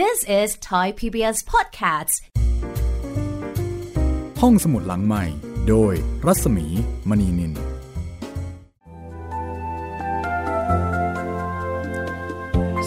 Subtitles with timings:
[0.00, 2.14] This is Thai PBS Podcasts
[4.40, 5.24] ห้องสมุดหลังใหม่
[5.68, 5.92] โดย
[6.26, 6.66] รัศมี
[7.08, 7.52] มณีนิน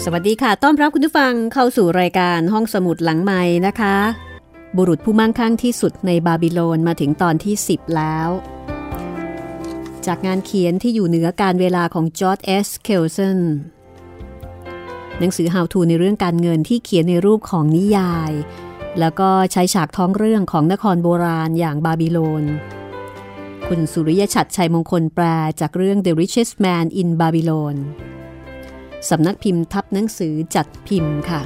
[0.02, 3.96] สวัสดีค่ะ ต้อนรับคุณผู้ฟังเข้าสู่รายการห้องสมุดหลังใหม่นะคะ
[4.76, 8.28] บุรุษผู้มั่งคั่งที่สุดในบาบิโลนมาถึงตอนที่ 10 แล้ว
[10.06, 13.40] จากงานเขียนที่อยู่เหนือกาลเวลาของจอร์จ เอสเคลสัน
[15.18, 18.32] หนังสือ How to ในเรื่องการเงินที่เขียนในรูปของนิยาย
[19.00, 22.44] แล้วก็ใช้ฉากท้องเรื่องของนครโบราณอย่างบาบิโลน
[23.66, 25.24] คุณสุริยชัดชัยมงคลแปล
[25.60, 27.76] จากเรื่อง The Richest Man in Babylon
[29.10, 31.42] สำนักพิมพ์ทับหนังสือจัดพิมพ์ค่ะ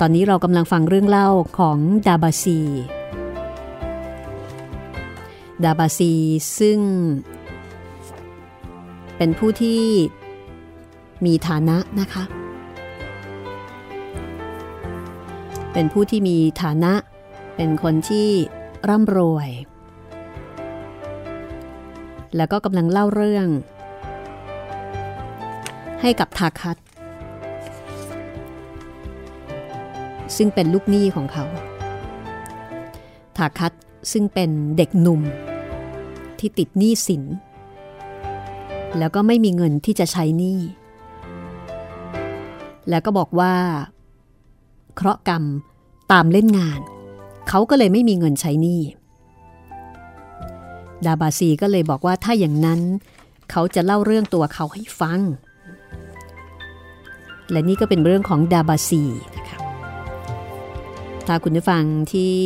[0.00, 2.60] ตอนนี้เรากำลังฟังเรื่องเล่าของดาบาซี
[5.64, 6.12] ดาบาซี
[6.58, 6.78] ซึ่ง
[9.16, 9.82] เป็นผู้ที่
[11.24, 12.24] มีฐานะนะคะ
[15.72, 16.92] เป็นผู้ที่มีฐานะ
[17.56, 18.28] เป็นคนที่
[18.88, 19.48] ร่ำรวย
[22.36, 23.48] แล้วก็กำลังเล่าเรื่อง
[26.00, 26.76] ให้กับทาคัต
[30.36, 31.44] ซึ่งเป็นลูกหนี้ของเขา
[33.36, 33.72] ทาคัต
[34.12, 35.20] ซึ่งเป็นเด็กหนุ่ม
[36.38, 37.22] ที่ติดหนี้สิน
[38.98, 40.58] แล้วก็ไม่มีเงินที่จะใช้หนี้
[42.90, 43.54] แล้วก็บอกว่า
[44.94, 45.44] เคราะห์กรรม
[46.12, 46.80] ตามเล่นงาน
[47.48, 48.80] เขาก็เลยไม่มีเงินใช้หนี้
[51.06, 52.80] ดาบาซีก็เลยบอกว่าถ้าอย่างนั้น
[53.50, 55.20] เขาจะเล่าเรื่องตัวเขาให้ฟัง
[57.50, 59.02] และนี่ก็เป็นเรื่องของดาบาซี
[59.36, 59.58] นะคะ
[61.26, 62.36] ถ้าคุณผู้ฟังที่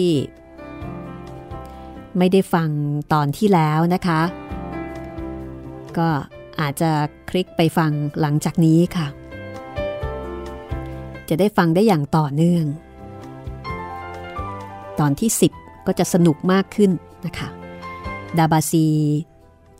[2.19, 2.69] ไม่ได้ฟัง
[3.13, 4.21] ตอนที่แล้วนะคะ
[5.99, 6.09] ก็
[6.61, 6.91] อาจจะ
[7.31, 7.91] คลิกไปฟัง
[8.21, 9.07] หลังจากนี้ค่ะ
[11.33, 12.65] จะได้ฟังได้อย่างต่อเนื่อง
[15.01, 16.91] ตอนที่ 10 ก็จะสนุกมากขึ้น
[17.27, 17.49] นะคะ
[18.39, 18.89] ดาบาซี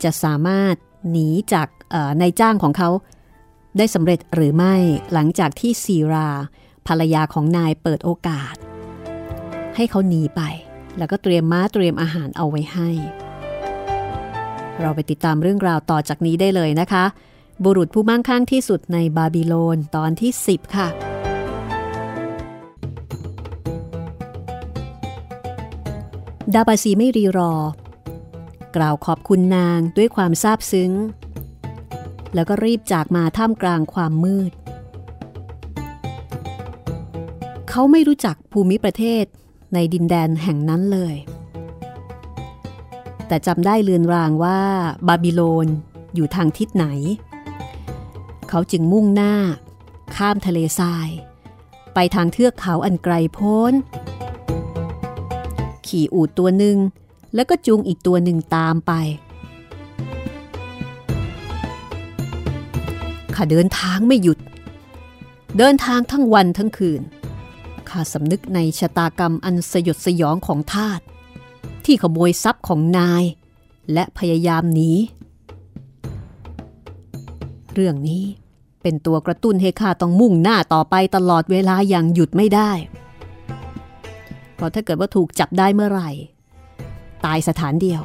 [0.03, 0.75] จะสามารถ
[1.11, 1.67] หนีจาก
[2.19, 2.89] ในจ้างของเขา
[3.77, 4.75] ได้สำเร็จหรือไม่
[5.13, 6.29] หลังจากที่ซีรา
[6.87, 8.55] ภรรยาของนายเปิดโอกาส
[9.75, 10.41] ให้เขาหนีไป
[10.97, 12.89] แล้วก็เตรียมม้าเตรียมอาหารเอาไว้ให้
[14.81, 17.05] เราไปติดตามเรื่องราวต่อจากนี้ได้เลยนะคะ
[17.63, 21.12] บุรุษผู้มั่งคั่งที่สุดในบาบิโลนตอนที่ 10 ค่ะ
[26.51, 27.53] ดาบาซีไม่รีรอ
[28.75, 30.91] กล่าวขอบคุณนางด้วยความซาบซึ้ง
[32.33, 34.51] แล้วก็รีบจากมาท่ามกลางความมืด
[37.69, 39.25] เขาไม่รู้จักภูมิประเทศ
[39.73, 41.15] ในดินแดนแห่งนั้นเลย
[43.27, 44.61] แต่จำได้เลือนรางว่า
[45.07, 45.67] บาบิโลน
[46.15, 46.85] อยู่ทางทิศไหน
[48.49, 49.35] เขาจึงมุ่งหน้า
[50.15, 51.09] ข้ามทะเลทราย
[51.93, 53.73] ไปทางเทือกเขาอันไกลโพ้น
[55.87, 56.77] ขี่อูดตัวหนึ่ง
[57.35, 58.91] แล้วก็จูงอีกตัวหนึ่งตามไป
[63.35, 64.39] ข้าเดินทางไม่หยุด
[65.57, 67.01] เดินทางทั้งวันทั้งคืน
[67.89, 71.01] ข้าสำนึกในชะตากรรมอันสยดสยองของทาต
[71.85, 73.23] ที่ขโมยทรัพย์ของนาย
[73.93, 74.91] และพยายามหนี
[77.73, 78.23] เรื่องนี้
[78.81, 82.71] เป็นตัวกระตุ้นให้ข้าต้องมุ่งหน้าต่อไปตลอดเวลาอย่างหยุดไม่ได้
[84.63, 86.09] ราะถ้าเกิดว่าถูกจับได้เมื่อไหร่
[87.25, 88.01] ตายสถานเดียว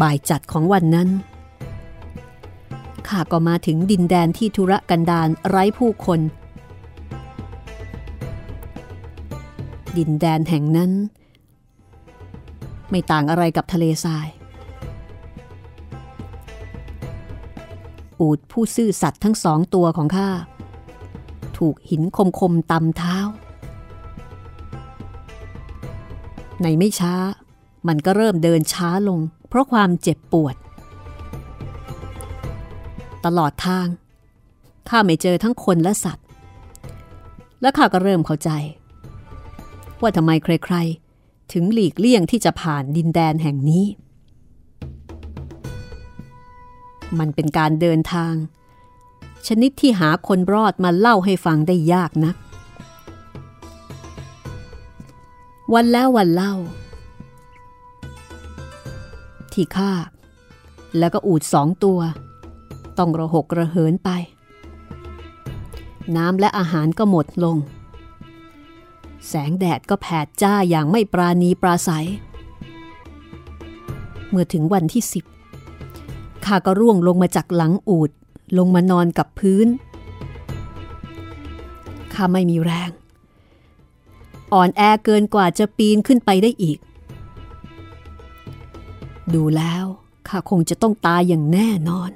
[0.00, 1.08] บ่ายจัดของวันนั้น
[3.08, 6.20] ข้าก็มาถึงดินแดนที่ธุระกันดารไร้ผู้คน
[9.98, 10.90] ดินแดนแห่งนั้น
[12.90, 14.28] ไม่ต่างอะไรกับทะเลทราย
[18.20, 20.28] อูดผู้ซื่อสัตย์ทั้งสองตัวของข้า
[21.58, 23.18] ถูกหินคมคมตำเท้า
[26.62, 27.14] ในไม่ช้า
[27.88, 30.56] มันก็เริ่มเดินช้าลง เพราะความเจ็บปวด
[33.24, 33.86] ตลอดทาง
[34.88, 36.26] ข้าไม่เจอทั้งคนและสัตว์
[37.60, 38.50] และข้าก็เริ่มเข้าใจ
[40.00, 43.84] ว่าทำไมใครๆ ถึงหลีกเลี่ยงที่จะผ่านดินแดนแห่งนี้
[47.18, 48.34] มันเป็นการเดินทาง
[49.48, 52.36] ชนิดที่หาคนรอดมาเล่าให้ฟังได้ยากนัก
[55.74, 56.54] วันแล้ววันเล่า
[59.52, 59.92] ที่ข้า
[60.98, 62.00] แล้วก็อูดสองตัว
[62.98, 64.10] ต้องระหกระเหินไป
[66.16, 67.56] น้ำและอาหารก็หมดลง
[69.28, 72.06] แสงแดดก็แผดจ้าอย่างไม่ปราณีปราศัย
[74.28, 75.24] เมื่อถึงวันที่สิบ
[76.44, 78.10] ข้าก็ร่วงลงมาจากหลังอูด
[78.58, 79.66] ลงมานอนกับพื้น
[82.12, 82.90] ข้าไม่มีแรง
[84.52, 86.78] อ่อนแอเกินกว่าจะปีนขึ้นไปได้อีก
[89.34, 89.84] ดูแล้ว
[90.28, 92.10] ข้าคงจะต้องตายอย่างแน่นอน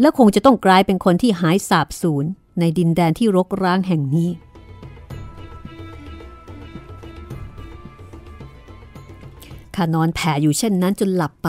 [0.00, 2.24] และคงจะต้องกลายเป็นคนที่หายสาบสูญ
[2.58, 4.30] ในดินแดนที่รกร้างแห่งนี้
[9.76, 11.48] ข้านอนแผ่อยู่เช่นนั้นจนหลับไป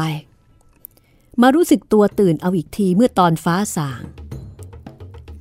[1.41, 4.03] มารู้สึกตัวตื่นเอาอีกทีเมื่อตอนฟ้าสาง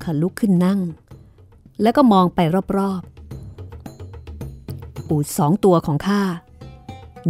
[0.03, 0.81] ข้าลุกขึ้นนั่ง
[1.83, 2.39] แล้วก็มองไป
[2.79, 6.23] รอบๆปูดสองตัวของข้า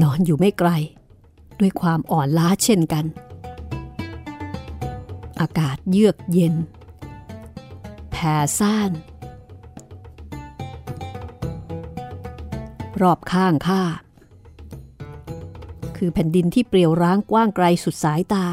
[0.03, 0.71] นอนอยู่ไม่ไกล
[1.61, 3.05] ด้วยความอ่อนล้าเช่นกัน
[5.41, 6.55] อากาศเยือกเย็น
[8.11, 8.91] แผ่ซ่าน
[13.01, 13.83] รอบข้างข้า
[15.97, 18.47] คือแผ่นดินที่เปรียวร้างกว้างไกลสุดสายตา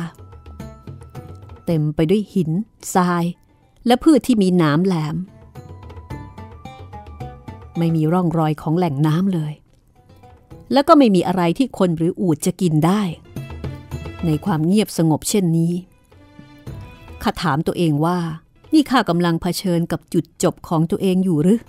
[1.65, 2.51] เต็มไปด้วยหิน
[2.95, 3.23] ทราย
[3.85, 5.15] และพืชที่มีหนามแหลม
[7.77, 9.53] ไม่มีร่องรอยของแหล่งน้ำเลย
[10.73, 13.01] แล้วก็ไม่มีอะไรที่คนหรืออูดจะกินได้
[14.25, 15.73] ในความเงียบสงบเช่นนี้
[17.23, 18.17] ข้าถามตัวเองว่า
[18.73, 21.59] นี่ข้ากำลังเผชิญกับจุดจบของตัวเองอยู่หรือ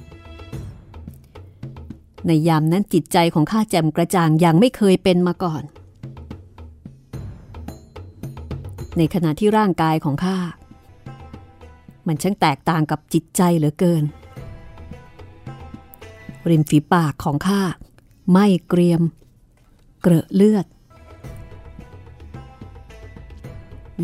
[2.27, 5.63] ในยามนั้นจิตใจของข้าแจ่มกระจ่างอย่างไม่เคยเป็นมาก่อน
[8.97, 10.39] ในขณะที่ร่างกายของข้า
[12.07, 14.05] มันช่างแตกต่างกับจิตใจเหลือเกิน
[16.51, 17.63] ริมฝีปากของข้า
[18.33, 19.03] ไม่เกรียม
[20.03, 20.67] เกลอะเลือด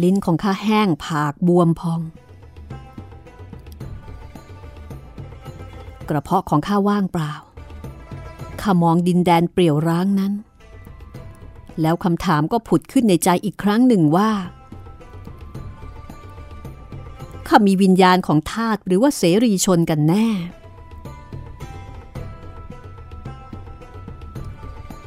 [0.03, 2.01] ลิ้นของข้าแห้งผากบวมพอง
[6.09, 7.33] กระเพาะของข้าว่างเปล่า
[8.61, 10.33] ข้ามองดินแดนเปรี่ยวร้างนั้น
[11.81, 14.31] แล้วคำถามก็ผุดขึ้นในใจอีกครั้งหนึ่งว่า
[17.49, 20.27] ข้ามีวิญญาณของทาสหรือว่าเสรีชนกันแน่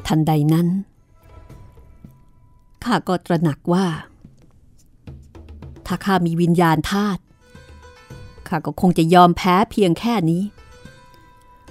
[0.06, 0.68] ทันใดนั้น
[2.84, 3.86] ข้าก็ตระหนักว่า
[5.86, 7.18] ถ้าข้ามีวิญญาณทาส
[8.48, 10.42] ข้าก็คงจะยอมแพ้เพียงแค่นี้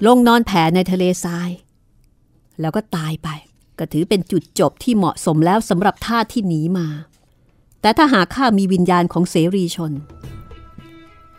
[0.05, 1.49] ลงนอนแผ่ในทะเลทราย
[2.61, 3.29] แล้วก็ตายไป
[3.79, 6.87] ก็ถือเป็นจุดจบที่เหมาะสมแล้วสำหรับท่าที่หนีมา
[7.81, 9.91] แต่ถ้าหากข้ามีวิญญาณของเสรีชน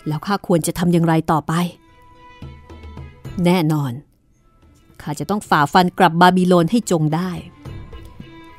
[0.06, 1.52] แล้วข้าควรจะทำอย่างไรต่อไป
[3.44, 3.92] แน่นอน
[5.02, 7.30] ข้าจะต้องฝ่าฟันกลับบาบิโลนให้จงได้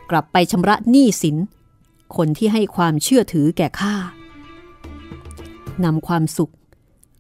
[0.10, 1.38] กลับไปชำระหนี้สิน
[2.16, 3.96] คนที่ให้ความเชื่อถือแก่ข้า
[5.84, 6.54] นำความสุข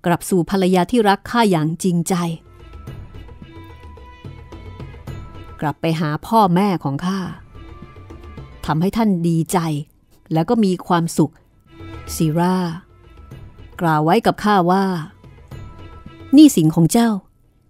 [0.05, 2.15] กลับสู่ภรรยาที่รักข้าอย่างจริงใจ
[5.65, 7.19] กลับไปหาพ่อแม่ของข้า
[8.65, 9.57] ทำให้ท่านดีใจ
[10.33, 11.33] แล้วก็มีความสุข
[12.15, 12.55] ซีรา
[13.81, 14.83] กล่าวไว้กับข้าว่า
[16.37, 17.09] นี่สินของเจ้า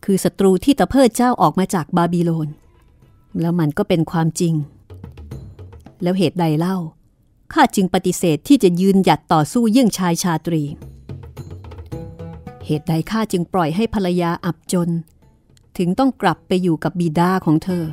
[0.06, 2.50] คือศัตรูที่ตะเพิดเจ้าออกมาจากบาบิโลน
[3.40, 4.54] แล้วมันก็เป็นความจริง
[6.02, 6.78] แล้วเหตุใดเล่า
[7.54, 10.64] ข้าจึงปฏิเสธที่จะยืนหยัดต่อสู้เยี่ยงชายชาตรี
[12.66, 14.92] เหตุใดข้าจึงปล่อยให้ภรรยาอับจน
[15.78, 17.84] ถึงต้องกลับไปอยู่กับบิดาของเธอ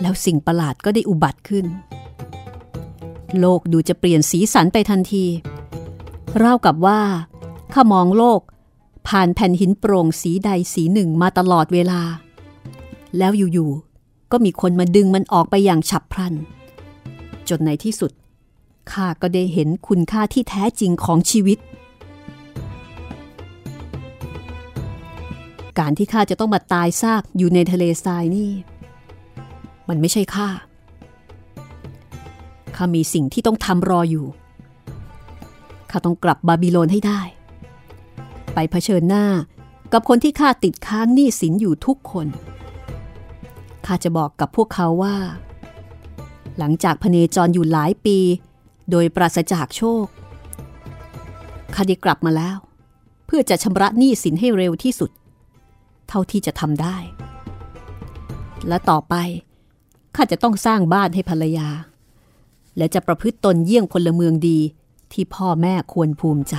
[0.00, 1.66] แล้วสิ่งประหลาดก็ได้อุบัติขึ้น
[3.40, 5.24] โลกดูจะเปลี่ยนสีสันไปทันที
[6.38, 7.00] เราวกับว่า
[7.72, 8.40] ข้ามองโลก
[9.08, 12.00] ผ่านแผ่นหินโปร่งสีใดสีหนึ่งมาตลอดเวลา
[13.18, 16.34] แล้วอยู่ๆก็มีคนมาดึงมันออกไปอย่างฉับพลัน
[17.48, 18.12] จนในที่สุด
[18.90, 21.58] ข้าก็ได้เห็นคุณค่าที่แท้จริงของชีวิต
[25.78, 28.50] การที่ข้าจะต้องมาตายซากอยู่ในทะเลทรายนี่
[29.88, 30.48] มันไม่ใช่ข้า
[32.76, 34.26] ข้ามีสิ่งที่ต้องทำรออยู่
[35.90, 37.20] ข้าต้องกลับบาบิโลนให้ได้
[38.54, 39.24] ไปเผชิญหน้า
[39.92, 42.26] กับคนที่ข้าติดค้างหนี้สินอยู่ทุกคน
[43.86, 45.16] ข้าจะบอกกับพวกเขาว่า
[46.58, 48.18] หลังจากพเนจรอยู่หลายปี
[48.90, 50.04] โดยปราศจากโชค
[51.74, 52.56] ข้าได้กลับมาแล้ว
[53.26, 55.10] เพื่อจะชำระหนี้สินให้เร็วที่สุด
[56.08, 56.96] เท่าที่จะทำได้
[58.68, 59.14] และต่อไป
[60.16, 61.68] ข้าจะต้องสร้างบ้านให้ภรรยา
[62.76, 64.58] และจะประพฤติตนเยี่ยงพลเมืองดี
[65.12, 66.56] ที่พ่อแม่ควรภูมิใจ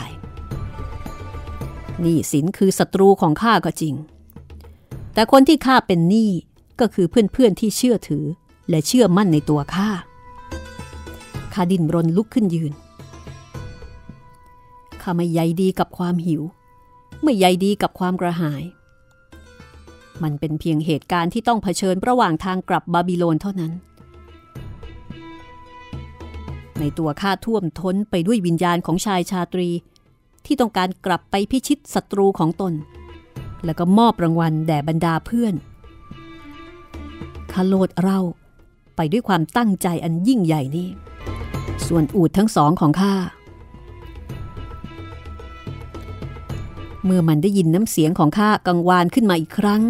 [2.04, 3.96] นี่สินคือศัตรูของข้าก็จริง
[5.14, 6.30] แต่คนที่ข้าเป็นหนี้
[6.80, 8.26] ก็คือเพื่อนๆที่เชื่อถือ
[8.70, 9.90] และเชื่อมั่นในตัวข้า
[11.54, 12.74] ข้าดินรนลุกขึ้นยืน
[15.02, 16.42] ข้าไม่ใยดีกับความหิว
[17.24, 18.64] ไม่ใยดีกับความกระหาย
[20.24, 23.72] มันเป็นเพียงเหตุการณ์ที่ต้องเผชิญระหว่างทางกลับบาบิโลนเท่านั้น
[26.80, 29.70] ในตัวข้าท่วมท้นไปด้วยวิญญาณของชายชาตรี
[30.46, 32.74] ที่ต้องการกลับไปพิชิตศัตรูของตน
[33.66, 35.56] แล้วก็มอบรางวัลแด่บรรดาเพื่อน
[37.52, 38.20] ข้าโลดเรา
[38.96, 40.88] ไปด้วยความตั้งใจอันยิ่งใหญ่นี้
[41.88, 43.14] ส่วนอูดทั้งสองของข้า
[47.06, 49.82] เมื่อมันได้ยินน้ำเสียงของข้ากังวานขึ้นมาอีกครั้ง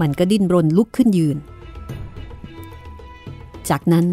[0.00, 1.36] มันก็ดิ้นรนลุกขึ้นยืน
[3.68, 4.06] จากนั้น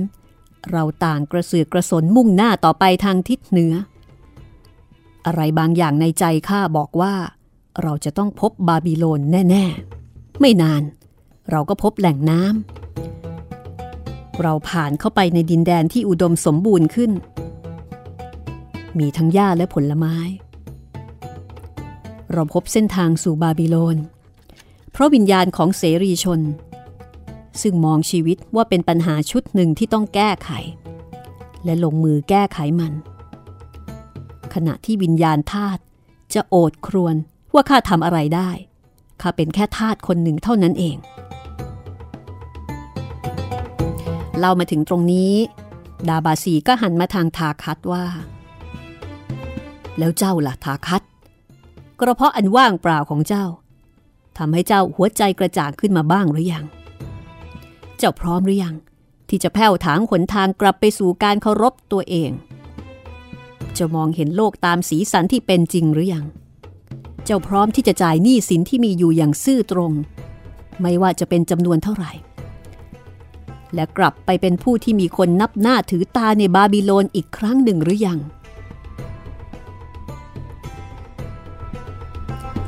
[0.72, 3.74] เราต่างกระเสือกกระสนมุ่งหน้าต่อไปทางทิศเหนือ
[5.26, 7.14] อะไรบางอย่างในใจข้าบอกว่า
[7.82, 9.66] เราจะต้องพบบาบิโลนแน่
[10.04, 10.84] ๆ ไม่นาน
[11.52, 17.12] เราก็พบแหล่งน้ำเราผ่านเข้าไปในดินแดนที่อุดมสมบูรณ์ขึ้น
[19.00, 20.16] มีทั้งหญ้าและผลไม้
[22.34, 23.98] เราพบเส้นทางสู่บาบิโลน
[24.94, 26.42] เพราะวิญญาณของเสรีชน
[27.62, 30.50] ซึ่งมองชีวิตว่าเป็นปัญหาชุดหนึ่งที่ต้องแก้ไข
[31.66, 32.94] และลงมือแก้ไขมัน
[34.54, 35.82] ขณะที่วิญญาณธาตุ
[36.34, 37.16] จะโอดครวน
[37.54, 38.50] ว่าข้าทำอะไรได้
[39.22, 40.98] ข้าเป็นแค่ทาสคนหนึ่งเท่านั้นเอง
[44.40, 45.34] เรามาถึงตรงนี้
[46.10, 48.04] ดาบาสีก็หันมาทางทาคัตว่า
[50.00, 51.02] แล้วเจ้าล่ะทาคัต
[52.00, 53.46] กระเพาะอันว่างเปล่าของเจ้า
[54.38, 56.66] ทำให้เจ้าหัวใจกระจ่างขึ้นมาบ้างหรือยัง
[57.98, 58.76] เจ้าพร้อมหรือยัง
[59.30, 62.32] ที่จะแผ่วถางขนทางกลับไปสู่การเคารพตัวเอง
[63.78, 66.26] จะมองเห็นโลกตามสีสันที่เป็นจริงหรือยัง
[67.26, 69.92] เจ้าพร้อมที่จะจ่ายหนี้สินที่มีอยู่อย่างซื่อตรง
[70.82, 72.12] ไม่ว่าจะเป็นจำนวนเท่าไหร่
[73.74, 78.20] และกลับไปเป็นผู้ที่มีคนนับหน้าถือตาในบาบิโลนอีกครั้งหนึ่งหรือยัง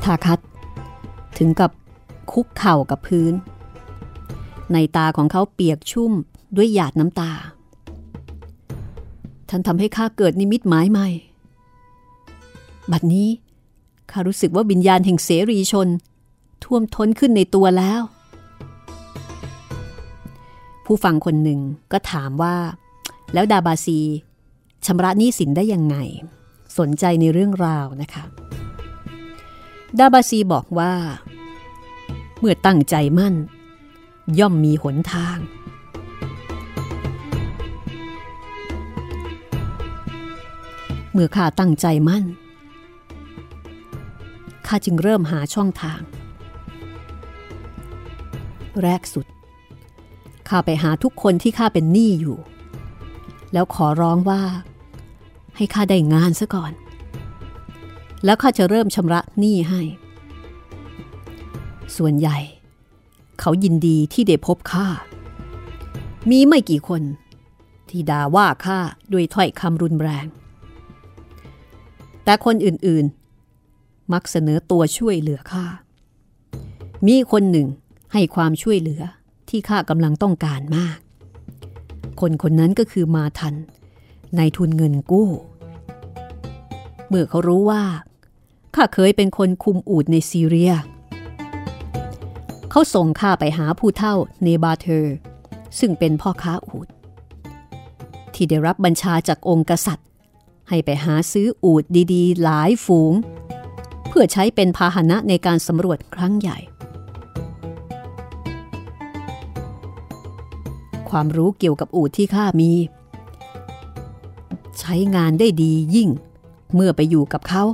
[0.04, 0.40] ทาคัต
[1.38, 1.70] ถึงกับ
[2.32, 3.32] คุกเข่ากับพื้น
[4.72, 6.12] ในตาของเขาเปียกชุ่ม
[6.56, 7.32] ด้วยหยาดน้ำตา
[9.48, 11.08] ท่านทำให้ข้าเกิดนิมิตหมายใหม่
[12.92, 13.28] บัดนี้
[14.10, 15.88] ข้ารู้สึกว่าวิญญาณแห่งเสรีชน
[16.64, 18.02] ท่วมท้นขึ้นในตัวแล้ว
[20.84, 21.60] ผู้ฟังคนหนึ่ง
[21.92, 22.56] ก็ถามว่า
[23.34, 24.00] แล้วดาบาซี
[24.86, 25.96] ชำระหนี้สินได้ยังไง
[26.78, 28.24] สนใจในเรื่องราวนะคะ
[29.98, 30.94] ดาบาซีบอกว่า
[32.38, 33.34] เมื่อตั้งใจมั่น
[34.38, 35.38] ย่อมมีหนทาง
[41.12, 42.24] เมื่อข้าตั้งใจมั่น
[44.66, 46.00] ข้าจึงเริ่มหาช่องทาง
[48.82, 49.26] แรกสุด
[50.48, 52.38] ข้าไปหาทุกคนที่ข้าเป็นหนี้อยู่
[53.52, 54.42] แล้วขอร้องว่า
[55.56, 56.72] ให้ข้าได้งานซะก่อน
[58.26, 59.82] แล้วข้าจะเริ่มชำระหนี้ให้
[61.96, 62.38] ส่วนใหญ่
[63.40, 64.86] เขายินดีที่ได้พบข้า
[66.30, 67.02] มีไม่กี่คน
[67.88, 68.78] ที่ด่าว่าข้า
[69.12, 70.26] ด้วยถ้อยคำรุนแรง
[72.24, 75.64] แต่คนอื่นๆ มักเสนอตัวช่วยเหลือข้า
[77.06, 77.68] มีคนหนึ่ง
[78.12, 79.02] ให้ความช่วยเหลือ
[79.48, 80.98] ที่ข้ากำลังต้องการมาก
[82.20, 83.54] คนคนนั้นก็คือมาทัน
[84.36, 85.30] ในทุนเงินกู้
[87.08, 87.82] เมื่อเขารู้ว่า
[88.78, 90.72] ข้าเคยเป็นคนคุมอูดในซีเรีย
[92.70, 95.14] เขาส่งข้าไปหาผู้เท่าเนบาเธอร์
[95.78, 96.88] ซึ่งเป็นพ่อค้าอูด
[98.34, 100.08] ที่ได้รับบัญชาจากองค์กษัตริย์
[100.68, 103.12] ให้ไปหาซื้ออูดดีๆ หลายฝูง
[104.08, 106.58] เพื่อใช้เป็นพาหนะในการสำรวจครั้งใหญ่
[111.10, 112.72] ความรู้เกี่ยวกับอูดที่ข้ามี
[114.78, 116.08] ใช้งานได้ดียิ่ง
[116.74, 117.64] เมื่อไปอยู่กับเขา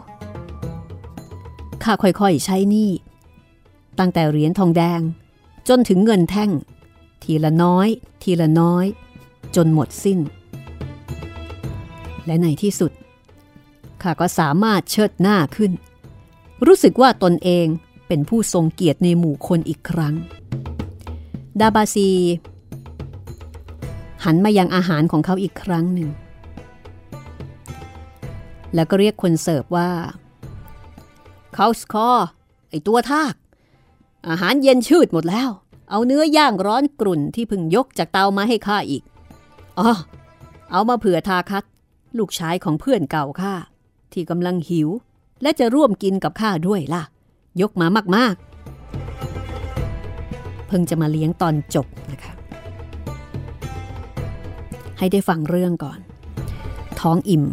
[1.84, 2.90] ข้าค่อยๆ ใช้นี่
[3.98, 5.00] ตั้งแต่เหรียญทองแดง
[5.68, 6.50] จนถึงเงินแท่ง
[7.22, 7.88] ทีละน้อย
[8.22, 8.86] ทีละน้อย
[9.56, 10.18] จนหมดสิ้น
[12.26, 12.92] และในที่สุด
[14.02, 15.72] ข้าก็สามารถเชิดหน้าขึ้น
[16.66, 17.66] รู้สึกว่าตนเอง
[18.08, 20.14] เป็นผู้ทรงเกียรติในหมู่คนอีกครั้ง
[21.60, 22.10] ดาบาซี
[24.24, 26.08] หันมายังอาหารของเขาอีกครั้งหนึ่ง
[28.74, 29.90] แล้วก็เรียกคนเสิร์ฟว่า
[31.54, 32.08] เขาสคอ
[32.70, 33.34] ไอตัวทาก
[34.28, 35.50] อาหารเย็นชืดหมดแล้ว
[35.90, 39.02] เอาเนื้อย่างร้อนกรุ่นที่พึ่งยกจากเตามาให้ข้าอีก
[39.78, 39.90] อ๋อ
[40.72, 41.64] เอามาเผื่อทาคัด
[42.18, 43.54] ลูกชายของเพื่อนเก่าข้า
[44.12, 44.88] ที่กำลังหิว
[45.42, 47.02] และจะร่วมกินกับข้าด้วยล่ะ
[47.60, 52.32] ยกมามากๆ เพิ่งจะมาเลี้ยงตอนจบนะคะ
[54.98, 55.98] ให้ได้ฟังเรื่องก่อน
[57.00, 57.44] ท้องอิ่ม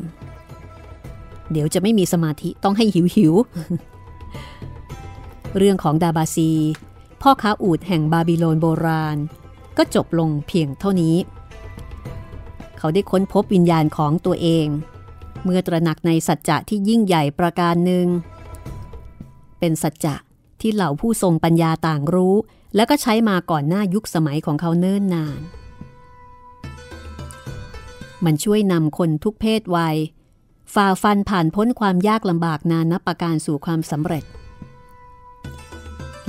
[1.52, 3.34] เดี๋ยวจะไม่มีสมาธิต้องให้หิวหิว
[5.58, 6.52] เรื่องของดาบาซี
[7.22, 9.18] พ่อค้าอูดแห่งบาบิโลนโบราณ
[9.78, 11.16] ก็จบลงเพียงเท่านี้
[12.78, 14.68] เขาได้ค้นพบวิญญาณของตัวเอง
[15.44, 18.08] เมื่อตระหนักในสัจจะที่ยิ่งใหญ่ประการหนึ่ง
[19.60, 20.16] เป็นสัจจะ
[20.62, 22.36] ที่เหล่าผู้ทรงปัญญาต่างรู้
[22.76, 25.42] และก็ใช้มาก่อนหน้ายุคสมัยของเขาเนิ่นนาน
[28.26, 29.98] มันช่วยนำคนทุกเพศวัย
[30.74, 34.24] ฝ่าฟันผ่านพ้นความยากลำบากนานับประการสู่ความสำเร็จ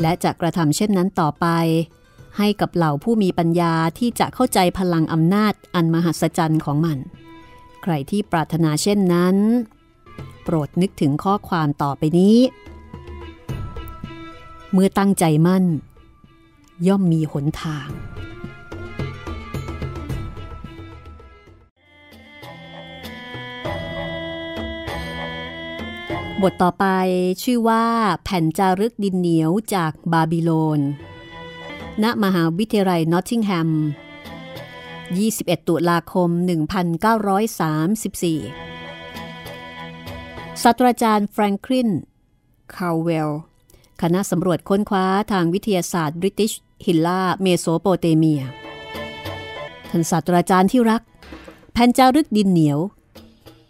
[0.00, 1.46] และจะกระทำเช่นนั้นต่อไป
[2.38, 6.98] ให้กับเหล่าผู้มีปัญญาที่จะเข้าใจพลังอำนาจอันมหัศจรรย์ของมัน
[7.82, 9.36] ใครที่ปรารถนาเช่นนั้น
[10.42, 12.38] โปรดนึกถึงข้อความต่อไปนี้
[14.72, 15.64] เมื่อตั้งใจมั่น
[16.86, 17.88] ย่อมมีหนทาง
[26.42, 26.86] บทต่อไป
[27.42, 27.84] ชื่อว่า
[28.24, 30.80] แผ่นจารึกดินเหนียวจากบาบิโลน
[32.02, 33.70] ณ มหาวิทยาลัยนอตติงแฮม
[34.88, 36.44] 21 ตุลาคม 1934
[40.62, 41.88] ศาสตราจารย์แฟรงคลิน
[42.74, 43.30] คาร์เวล
[44.02, 46.52] คณะสำรวจค้นคว้าทางวิทยาศาสตร์บริติช
[46.86, 48.42] ฮิลลาเมโสโปเตเมีย
[49.90, 51.02] ท่านศาสตราจารย์ที่รัก
[51.72, 52.78] แผ่นจารึกดินเหนียว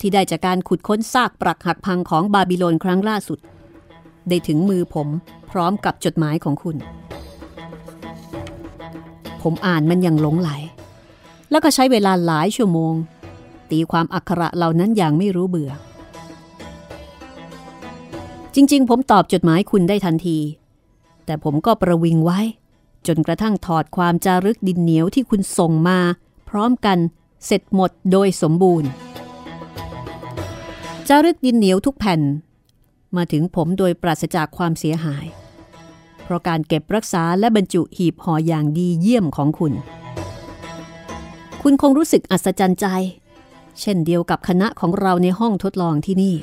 [0.01, 3.39] ที่ได้จากการขุดค้นซากปรักหักพังของบาบิโลนครั้งล่าสุด
[4.29, 5.09] ได้ถึงมือผม
[5.51, 6.77] พร้อมกับจดหมายของคุณ
[9.43, 10.51] ผมอ่านมันอย่างหลงไหล
[11.51, 12.95] แล้วก็ใช้เวลาหลายชั่วโมง
[13.71, 15.73] ตีความอักขระเหล่านั้นอย่างไม่รู้เบื่อ
[18.55, 20.39] จริง ๆ ผมตอบจดหมายคุณได้ทันที
[21.25, 22.41] แต่ผมก็ประวิงไว้
[23.07, 25.99] จนกระทั่งถอดความจารึกดินเหนียวที่คุณส่งมา
[26.49, 26.99] พร้อมกัน
[27.47, 28.91] เสร็จหมดโดยสมบูรณ์
[31.13, 32.21] จารึกดินเหนียวทุกแผ่น
[33.17, 35.27] มาถึงผมโดยปราศจากความเสียหาย
[36.23, 39.73] เพราะการเก็บรักษาและบรรจุหีบห่ออย่างดีเยี่ยมของคุณ
[41.63, 42.87] คุณคงรู้สึกอัศจรรย์ใจ
[43.81, 46.35] เช่นเดียวกับคณะของเราในห้องทดลองที่นี่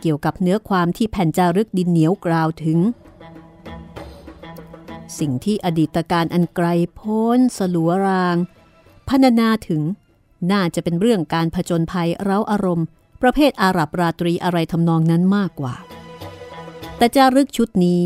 [0.00, 2.78] เกี่ยวกับเนื้อความที่แผ่นจารึกดินเหนียวกล่าวถึง
[5.18, 8.36] สิ่งที่อดีตการอันไกลโพ้นสลัวราง
[9.08, 9.82] พรรณนาถึง
[10.50, 12.88] น่าจะเป็นเรื่องการผจญภัยเร้าอารมณ์
[13.28, 15.74] ประเภทอาหรับราตรีอะไรทำนองนั้นมากกว่า
[16.96, 18.02] แต่จารึกชุดนี้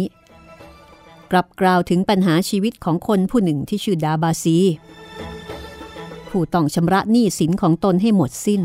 [1.31, 4.59] กลับกล่าวถึงปัญหาชีวิตของคนผู้หนึ่งที่ชื่อดาบาซี
[6.29, 8.63] ผู้ต้องชำระหนี้สินของตนให้หมดสิ้น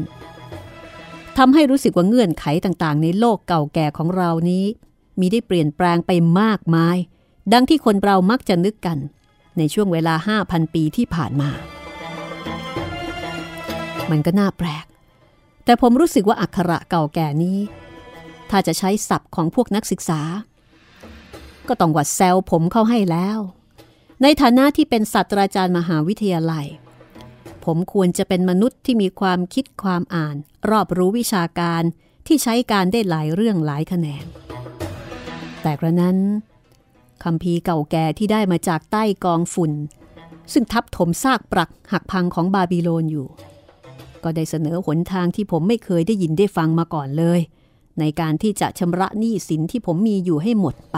[1.38, 4.66] ทำให้รู้สึกว่าเงื่อนไขต่างๆ ในโลกเก่าแก่ของเรานี้
[5.20, 6.98] มีได้เปลี่ยนแปลงไปมากมาย
[7.54, 8.98] ดังที่คนเรามักจะนึกกัน
[9.58, 11.50] ในช่วงเวลา 5,000 ปีที่ผ่านมา
[14.12, 14.86] มันก็น่าแปลก
[15.66, 17.60] แต่ผมรู้สึกว่าอักขระเก่าแก่นี้
[18.50, 20.22] ถ้าจะใช้ศัพท์ของพวกนักศึกษา
[21.68, 23.40] ก็ต้องวัดแซวผมเข้าให้แล้ว
[24.22, 26.66] ในฐานะที่เป็นศาสตราจารย์มหาวิทยาลัย
[27.66, 30.36] ผมควรจะเป็นมนุษย์ที่มีความคิดความอ่าน
[30.70, 31.84] รอบรู้วิชาการ
[32.28, 34.26] ที่ใช้การได้หลายเรื่องหลายแขนง
[35.62, 36.18] แต่กระนั้น
[37.24, 39.72] คำพีเก่าแก่ที่ได้มาจากใต้กองฝุ่น
[40.54, 43.28] ซึ่งทับถมซากปรักหักพังของบาบิโลนอยู่
[44.24, 47.40] ก็ได้เสนอหนทางที่ผมไม่เคยได้ยินได้ฟังมาก่อนเลย
[48.00, 50.98] ในการที่จะชำระหนี้สินที่ผมมีอยู่ให้หมดไป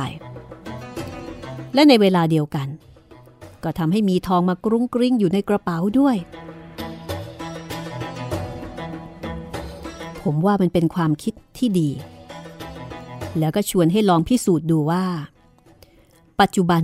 [1.73, 2.67] และในเวลาเดียวกัน
[3.63, 6.17] ก็ทำให้มีทองมากรุ้งกริ้งอยู่ในกระเป๋าด้วย
[10.23, 11.89] ผมว่ามันเป็นความคิดที่ดี
[13.39, 15.03] แล้วก็ชวนให้ลองพิสูจน์ดูว่า
[16.39, 16.83] ปัจจุบัน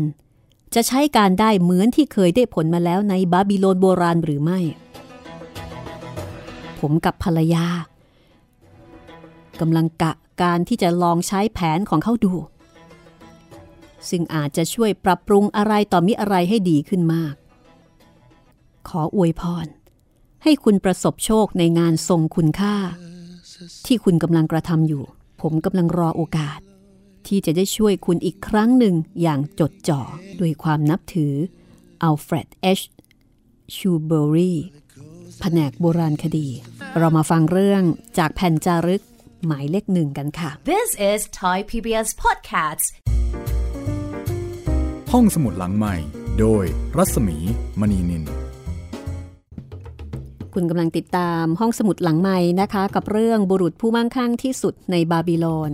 [0.75, 4.59] จะใช้การได้เหมือนที่เคยได้ผลมาแล้วในบาบิโลนโบราณหรือไม่
[6.81, 7.65] ผมกับภรรยา
[9.59, 12.33] กำลังกะการที่จะลองใช้แผนของเขาดู
[14.09, 17.33] ซึ่งอาจจะช่วยปรับปรุงอะไรต่อมิอะไรให้ดีขึ้นมาก
[18.87, 19.67] ขออวยพร
[20.43, 22.75] ให้คุณประสบโชคในงานทรงคุณค่า
[23.85, 25.03] ที่คุณกำลังกระทำอยู่
[25.41, 26.59] ผมกำลังรอโอกาส
[27.27, 30.01] ที่จะได้ช่วยคุณอีกครั้งหนึ่งอย่างจดจ่อ
[30.39, 31.33] ด้วยความนับถือ
[32.03, 32.79] อัลเฟรดเอช
[33.75, 34.53] ชูเบอรี
[35.41, 36.47] แผนกโบราณคดี
[36.97, 37.83] เรามาฟังเรื่อง
[38.17, 39.03] จากแผ่นจารึก
[39.45, 42.85] หมายเลขหนึ่งกันค่ะ This is Thai PBS Podcasts
[45.11, 45.95] ห้องสมุดหลังใหม่
[46.39, 46.65] โดย
[46.97, 47.37] รัศมี
[47.79, 48.23] มณีนิน
[50.53, 55.71] คุณกำลังติดตามห้องสมุดหลังใหม่นะคะ กับเรื่องบุรุษผู้มั่งคั่งที่สุดในบาบิโลน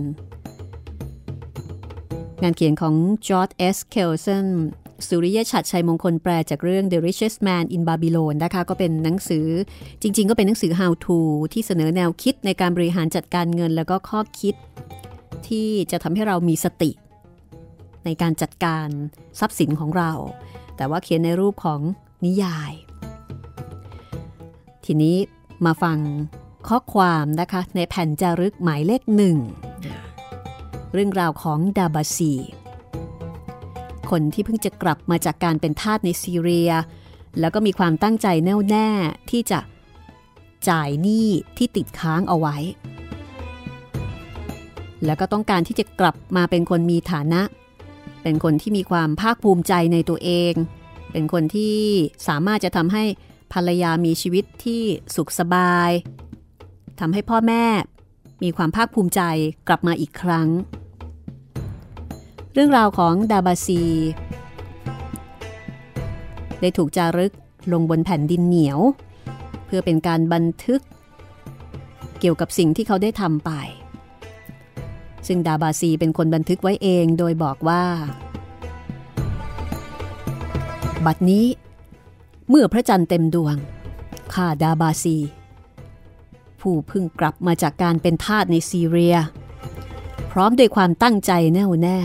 [2.42, 2.94] งานเขียนของ
[3.26, 4.46] จอร์จ เอสเคลสัน
[5.06, 9.46] สุริยชัดชัยมงคลแปลจากเรื่อง The Richest Man in Babylon นะคะก็เป็นหนังสือ
[10.02, 11.18] จริง ๆ ก็เป็นหนังสือ How to
[11.52, 14.54] ที่เสนอแนวคิดในการบริหารจัดการเงิน แล้วก็ข้อคิด
[15.48, 16.90] ที่จะทำให้เรามีสติ
[18.04, 18.88] ในการจัดการ
[19.40, 20.12] ทรัพย์สินของเรา
[20.76, 21.80] แต่ว่าเขียนในรูปของ
[22.24, 22.72] นิยาย
[24.86, 25.16] ทีนี้
[25.66, 25.98] มาฟัง
[26.68, 29.36] ข้อความนะคะในแผ่นจารึกหมายเลขหนึ่ง
[30.92, 32.34] เรื่องราวของดาบาซี
[34.10, 36.70] คนที่เพิ่งจะกลับมาจากการเป็นทาสในซีเรีย
[37.40, 38.88] แล้วก็มีความตั้งใจแน่วแน่
[39.30, 39.60] ที่จะ
[40.68, 42.56] จ่ายหนี้ที่ติดค้างเอาไว้
[45.04, 47.42] แล้วก็ต้องการที่จะกลับมาเป็นคนมีฐานะ
[48.22, 50.52] เป็นคนที่มีความภาคภูมิใจในตัวเอง
[51.12, 51.76] เป็นคนที่
[52.28, 53.04] สามารถจะทำให้
[53.52, 54.82] ภรรยามีชีวิตที่
[55.16, 55.90] สุขสบาย
[57.00, 57.64] ทำให้พ่อแม่
[58.42, 59.22] มีความภาคภูมิใจ
[59.68, 60.48] กลับมาอีกครั้ง
[62.52, 63.82] เรื่องราวของดาบาซี
[66.60, 67.32] ได้ถูกจารึก
[67.72, 68.78] ลงบนแผ่นดินเหนียว
[69.66, 70.82] เพื่อเป็นการบันทึก
[72.20, 73.50] เกี่ยวกับสิ่งที่เขาได้ทำไป
[75.26, 77.84] ซึ่งดาบาซีเป็นคนบันทึกไว้เองโดยบอกว่า
[81.06, 81.46] บัดนี้
[82.48, 83.56] เมื่อพระจันทร์เต็มดวง
[84.34, 85.16] ข้าดาบาซี
[86.60, 89.16] ผู้เพิ่งกลับมาจากการเป็นทาสในซีเรีย
[90.32, 91.98] พร้อมด้วยความตั้งใจแน่วแน่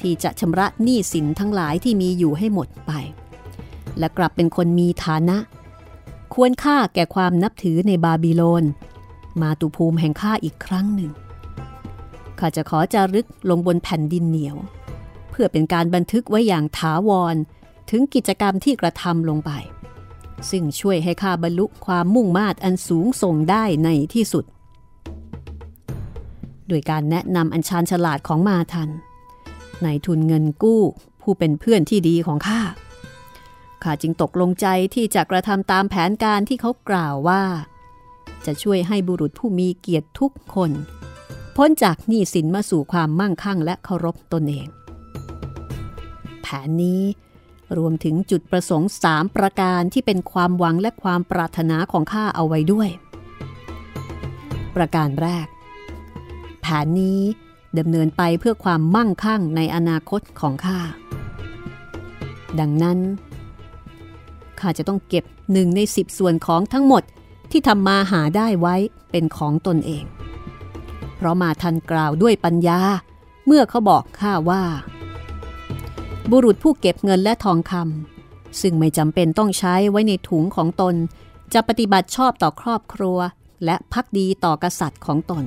[0.00, 2.92] ที่จะชำระหนี้สินทั้งหลายที่มีอยู่ให้หมดไป
[3.98, 5.36] และกลับเป็นคนมีฐานะ
[6.34, 8.64] ควรค่าแก่ความนับถือในบาบิโลน
[9.40, 11.12] มาตุภูมิแห่งข้าอีกครั้งหนึ่ง
[12.38, 14.56] ข้าจะขอจารึกลงบนแผ่นดินเหนียว
[15.30, 17.36] เพื่อเป็นการบันทึกไว้อย่างถาวร
[17.90, 19.50] ถึงกิจกรรมที่กระทำลงไป
[20.50, 24.44] ซึ่งช่วยให้ข้าบรรลุความมุ่งมา่อันสูงส่งได้ในที่สุด
[26.68, 28.90] โดยการแนะนำอันชาญฉลาดของมาทัน
[29.84, 30.82] นายทุนเงินกู้
[31.22, 32.60] ผู้เป็นเพื่อนที่ดีของข้า
[33.82, 37.42] ข้าจึงตกลงใจที่จะกระทำตามแผนการที่เขากล่าวว่า
[38.46, 40.70] จะช่วยให้บุรุษผู้มีเกียรติทุกคน
[41.56, 44.68] พ้นจากหนี้สินมาสู่ความมั่งคั่งและเคารพตนเอง
[46.42, 47.02] แผนนี้
[47.76, 52.88] รวมถึงจุดประสงค์สามประการที่เป็นความหวังและความปรารถนาของข้าเอาไว้ด้วย
[54.76, 55.46] ประการแรก
[56.62, 57.20] แผนนี้
[57.78, 60.80] ดำเนินไปเพื่อความมั่งคั่งในอนาคตของข้า
[62.60, 62.98] ดังนั้น
[64.60, 67.02] ข้าจะต้องเก็บหนึ่งในสิบส่วนของทั้งหมด
[67.50, 68.74] ที่ทำมาหาได้ไว้
[69.10, 70.04] เป็นของตนเอง
[71.16, 72.80] เพราะมาทันกล่าวด้วยปัญญา
[73.46, 74.62] เมื่อเขาบอกข้าว่า
[76.30, 80.94] บุรุษผู้เก็บเงินและทองคำซึ่งไม่จำเป็นต้องใช้ไว้ในถุงของตน
[81.54, 83.18] จะปฏิบัติชอบต่อครอบครัว
[83.64, 85.44] และพักดีต่อกษัตริย์ของตน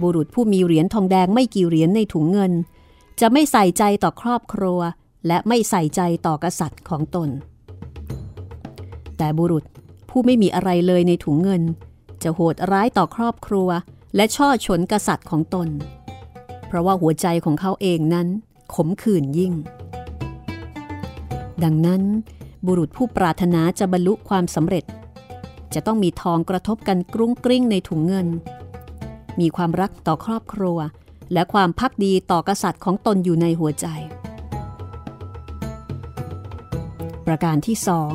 [0.00, 2.52] บุรุษผู้มีเหรียญทองแดงไม่กี่เหรียญในถุงเงิน
[3.20, 4.80] จะไม่ใส่ใจต่อครอบครัว
[5.26, 7.28] และไม่ใส่ใจต่อกษัตริย์ของตน
[9.18, 9.64] แต่บุรุษ
[10.10, 11.62] ผู้ไม่มีอะไรเลยในถุงเงิน
[12.22, 13.68] จะโหดร้ายต่อครอบครัว
[14.16, 15.68] และช่อฉนกษัตริย์ของตน
[16.66, 18.26] เพราะว่าหัวใจของเขาเองนั้น
[18.74, 19.52] ขมขื่นยิ่ง
[21.64, 22.02] ดังนั้น
[22.66, 24.84] บุรุษผู้ปรารถนาจะบรรลุความสำเร็จ
[25.74, 28.26] จะต้องมีทองกระทบกันกรุ้งกริ้งในถุงเงิน
[29.40, 30.78] มีความรักต่อครอบครัว
[31.32, 33.86] และความพักดีต่อกษัตริย์ของตนอยู่ในหัวใจ
[37.26, 38.12] ประการที่สอง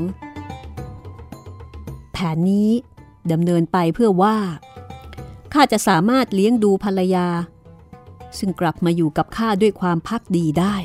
[2.14, 2.70] แผนนี้
[3.32, 4.38] ดำเนินไปเพื่อว่า
[5.54, 7.28] ข้าจะสามารถเลี้ยงดูภรรยา
[8.38, 10.76] ซึ่งกลับมาอยู่กับข้าด้วยความพักดีได้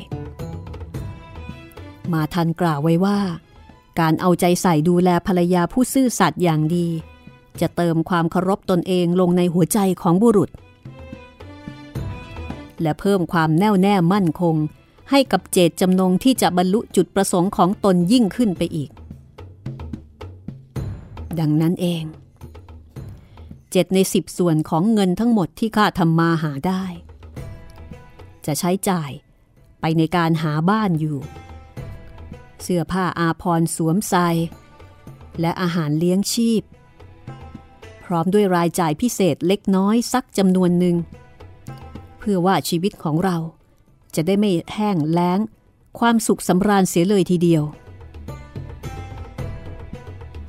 [2.13, 3.19] มาทันกล่าวไว้ว่า
[3.99, 6.87] การเอาใจใส่ดูแลภรรยาผู้ซื่อสัตย์อย่างดี
[7.61, 10.49] จะเติมความเคารพตนเองลงในหัวใจของบุรุษ
[12.81, 14.55] และเพิ่มความแน่วแน่มั่นคง
[15.11, 18.89] ให้กับเจตจำนงที่จะบรรลุจุดประสงค์ของตนยิ่งขึ้นไปอีก
[21.39, 22.03] ดังนั้นเอง
[23.71, 26.83] เจ็ดในสิบส่วนของเงินทั้งหมดที่ข้าทำมาหาได้
[28.45, 29.11] จะใช้จ่าย
[29.81, 31.17] ไปในการหาบ้านอยู่
[32.61, 34.27] เสื้อผ้าอาภรสวมใส่
[35.39, 36.61] และอาหารเลี้ยงชีพ
[38.05, 40.95] พร้อมด้วยรายจ่ายพิเศษเล็กน้อยสักจำนวนหนึ่ง
[42.19, 43.37] เพื่อว่าชีวิตของเรา
[44.15, 45.39] จะได้ไม่แห้งแล้ง
[45.99, 47.63] ความสุขสำราญเสียเลยทีเดียว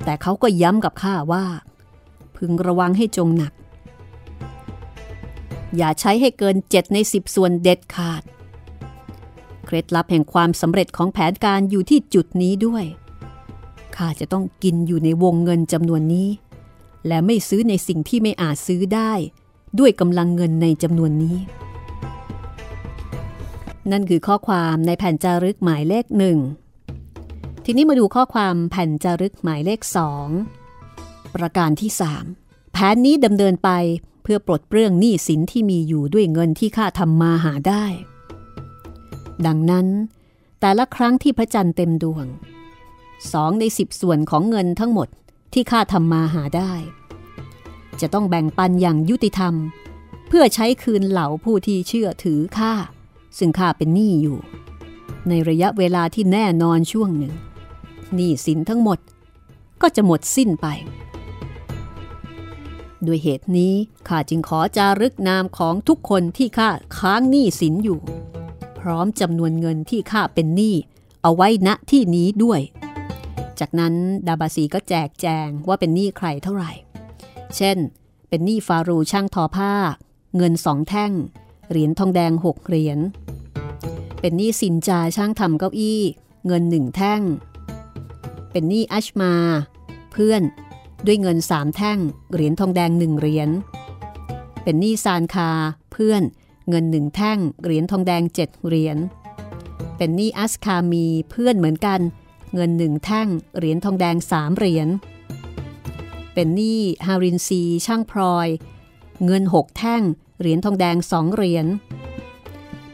[0.03, 1.45] แต่เขาก็ย้ำกับข้าว่า
[2.35, 3.53] พึงระวังให้จงหนัก
[5.77, 8.23] อย่าใช้ให้เกิน7ใน10ส่วนเด็ดขาด
[9.65, 12.85] เคล็ดลับแห่งความสำเร็จของแผนการอยู่ที่จุดนี้ด้วย
[13.95, 16.27] ข้าจะต้องกินอยู่ในวงเงินจำนวนนี้
[17.07, 19.13] และไม่ซื้อในสิ่งที่ไม่อาจซื้อได้
[19.79, 21.37] ด้วยกำลังเงินในจำนวนนี้
[23.91, 26.37] นั่นคือข้อความในแผ่นจารึกหมายเลขหนึ่ง
[27.65, 30.27] ทีนี้มาดูข้อความแผ่นจารึกหมายเลขสอง
[31.35, 32.25] ประการที่สาม
[32.73, 33.69] แผนนี้ดำเนินไป
[34.23, 37.85] เพื่อปลดเปลื้องหนี้สินที่มีอยู่ด้วยเงินที่ข้าทำมาหาได้
[39.45, 39.87] ดังนั้น
[40.59, 42.25] แต่ละครั้งที่พระจันทร์เต็มดวง
[43.31, 45.07] สองในสิบส่วนของเงินทั้งหมด
[45.55, 46.73] ที่ข้าทำมาหาได้
[48.01, 49.53] จะต้องแบ่งปันอย่างยุติธรรม
[50.27, 52.73] เพื่อใช้คืนเหล่าผู้ที่เชื่อถือข้า
[53.37, 54.37] ซึ่งข้าเป็นหนี้อยู่
[55.27, 57.33] ในระยะเวลาที่แน่นอนช่วงหนึ่ง
[58.15, 58.99] หนี้สินทั้งหมด
[59.81, 60.67] ก็จะหมดสิ้นไป
[63.05, 63.73] ด้วยเหตุนี้
[64.07, 67.99] ข้าจึงขอจารึกนามของทุกคนที่ข้าค้างหนี้สินอยู่
[68.79, 70.75] พร้อมจำนวนเงินที่ข้าเป็นหนี้
[71.21, 72.61] เอาไว้ณที่นี้ด้วย
[73.59, 73.93] จากนั้น
[74.27, 76.71] ดาบาซีก็แจกแจงว่าเป็นหนี้ใครเท่าไหร่
[77.55, 77.77] เช่น
[78.29, 79.73] เป็นหนี้ฟารูช่างทอผ้า
[80.37, 81.11] เงินสองแท่ง
[81.69, 82.99] เหรียญทองแดงหกเหรียญ
[84.19, 86.01] เป็นหนี้สินจาช่างทำเก้าอี้
[86.47, 87.21] เงินหนึ่งแท่ง
[88.51, 89.33] เป็นหนี้อัชมา
[90.11, 90.41] เพื่อน
[91.05, 91.99] ด้วยเงินสามแท่ง
[92.33, 93.49] เหรียญทองแดงหนึ่งเหรียญ
[94.63, 95.49] เป็นหนี้ซานคา
[95.91, 96.23] เพื่อน
[96.69, 98.97] เงินหนึ่งแท่ง เหรียญทองแดงเจ็ดเหรียญ
[99.97, 101.99] เป็นหนี้อัสคามี เพื่อนเหมือนกัน
[102.55, 104.87] เงินหนึ่งแท่ง เหรียญทองแดงสามเหรียญ
[106.33, 108.47] เป็นหนี้ฮารินซี ช่างพลอย
[109.25, 110.01] เงินหกแท่ง
[110.39, 111.65] เหรียญทองแดงสองเหรียญ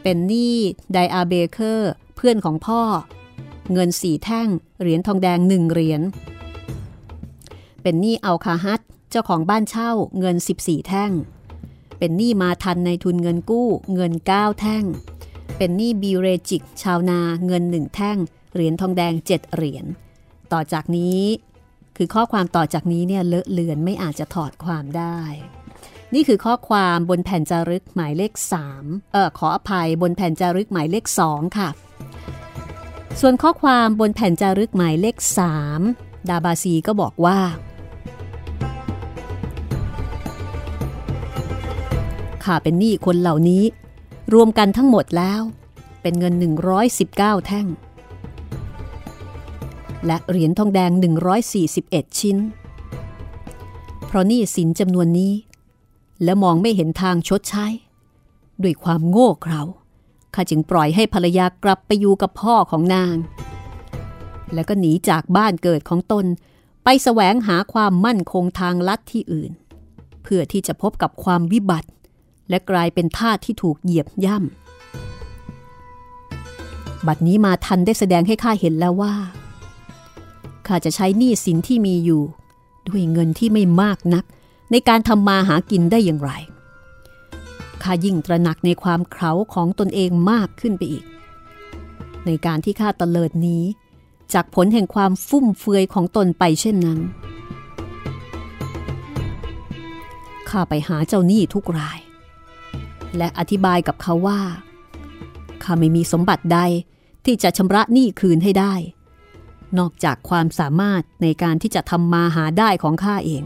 [0.02, 0.56] เป็นหนี้
[0.92, 2.82] ไดอาเบเกอร์ เพื่อนของพ่อ
[3.72, 4.48] เงินสี่แท่ง
[4.80, 6.00] เหรียญทองแดงหนึ่งเหรียญ
[7.82, 11.10] เป็นหนี้อัลคาฮัตเจ้าของบ้านเช่าเงิน 14 แท่ง
[11.98, 14.84] เป็นหนี้มาทันในทุนเงินกู้เงิน 9 แท่ง
[15.56, 18.18] เป็นหนี้บีเรจิก ชาวนาเงิน1แท่ง
[18.54, 19.84] เหรียญทองแดง 7 เหรียญ
[20.52, 21.20] ต่อจากนี้
[21.96, 25.18] คือข้อความต่อจากนี้เนี่ยเลอะเลือนไม่อาจจะถอดความได้
[26.14, 28.32] นี่คือข้อความบนแผ่นจารึกหมายเลข
[28.72, 31.68] 3 เออขออภัยบนแผ่นจารึกหมายเลข 2 ค่ะ
[33.20, 35.16] ส่วนข้อความบนแผ่นจารึกหมายเลข
[35.72, 37.38] 3 ดาบาซีก็บอกว่า
[42.44, 43.64] ข้าเป็นหนี้คนเหล่านี้
[44.34, 45.40] รวมกันทั้งหมดแล้ว
[46.02, 46.34] เป็นเงิน
[46.90, 47.66] 119 แท่ง
[50.06, 50.90] และเหรียญทองแดง
[51.54, 52.36] 141 ชิ้น
[54.06, 55.32] เพราะนี้สินจำนวนนี้
[56.24, 57.66] และมองไม่เห็นทางชดใช้
[58.62, 59.62] ด้วยความโง่เขลา
[60.34, 63.16] ข้าจึงปล่อยให้ภรรยากลับไปอยู่กับพ่อของนาง
[64.54, 66.26] แล้วก็หนีจากบ้านเกิดของตน
[66.84, 69.50] ไปแสวงหาความมั่นคงทางลัดที่อื่น
[70.22, 71.88] เพื่อที่จะพบกับความวิบัติ
[72.48, 79.14] และกลายเป็นทาสที่ถูกเหยียบย่ำบัดนี้มาทันได้แสดงให้ข้าเห็นแล้วว่า
[80.66, 82.22] ข้าจะใช้หนี้สินที่มีอยู่
[82.88, 84.24] ด้วยเงินที่ไม่มากนัก
[84.70, 86.30] ในการทำมาหากินได้อย่างไร
[87.82, 91.04] ข้ายิ่งตระหนักในความเขาของตนเองมากขึ้นไปอีก
[92.26, 93.62] ในการที่ข้าตะเลิดนี้
[94.32, 97.00] จากผลแห่งความฟุ่มเฟือยของตนไปเช่นนั้น
[100.48, 101.98] ข้าไปหาเจ้าหนี้ทุกราย
[103.16, 104.40] และอธิบายกับเขาว่า
[105.62, 106.58] ข้าไม่มีสมบัติใด
[107.24, 108.74] ที่จะชำระหนี้คืนให้ได้
[109.78, 113.42] นอกจากความสามารถในการที่จะทำมาหาได้ของข้าเอง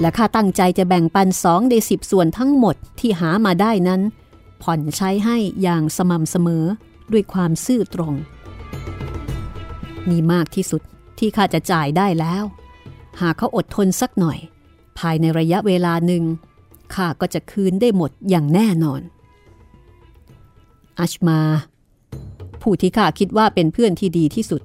[0.00, 4.00] และข้าตั้งใจจะแบ่งปันสองในสิบส่วนทั้งหมดที่หามาได้นั้น
[4.62, 6.64] ผ่อนใช้ให้อย่างสม่ำเสมอ
[7.12, 8.14] ด้วยความซื่อตรง
[10.08, 10.82] นี่มากที่สุด
[11.18, 12.44] ที่ข้าจะจ่ายได้แล้ว
[13.20, 14.38] หากเขาอดทนสักหน่อย
[14.98, 16.24] ภายในระยะเวลาหนึ่ง
[16.94, 19.00] ข้าก็จะคืนได้หมดอย่างแน่นอน
[20.98, 21.40] อัชมา
[22.62, 24.62] ผู้ที่ข้าคิดว่าเป็นเพื่อนที่ดีที่สุด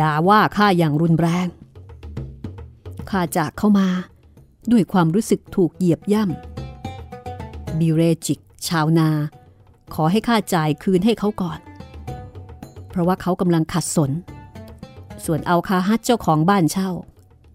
[0.00, 1.48] ด่าว่าข้าอย่างรุนแรง
[3.10, 3.88] ข้าจากเข้ามา
[4.72, 9.08] ด้วยความรู้สึกถูกเหยียบย่ำบิเรจิก ชาวนา
[9.94, 11.58] ขอให้ข้าจ่ายคืนให้เขาก่อน
[12.88, 14.10] เพราะว่าเขากำลังขัดสน
[15.24, 16.90] ส่วนเอาคาฮัตเจ้าของบ้านเช่า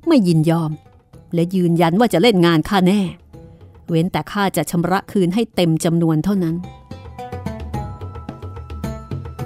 [0.07, 0.71] ไม่ยินยอม
[1.33, 3.01] และยืนยันว่าจะเล่นงานข้าแน่
[3.89, 6.55] เว้นแต่ข้าจะชำระคืนให้เต็มจำนวนเท่านั้น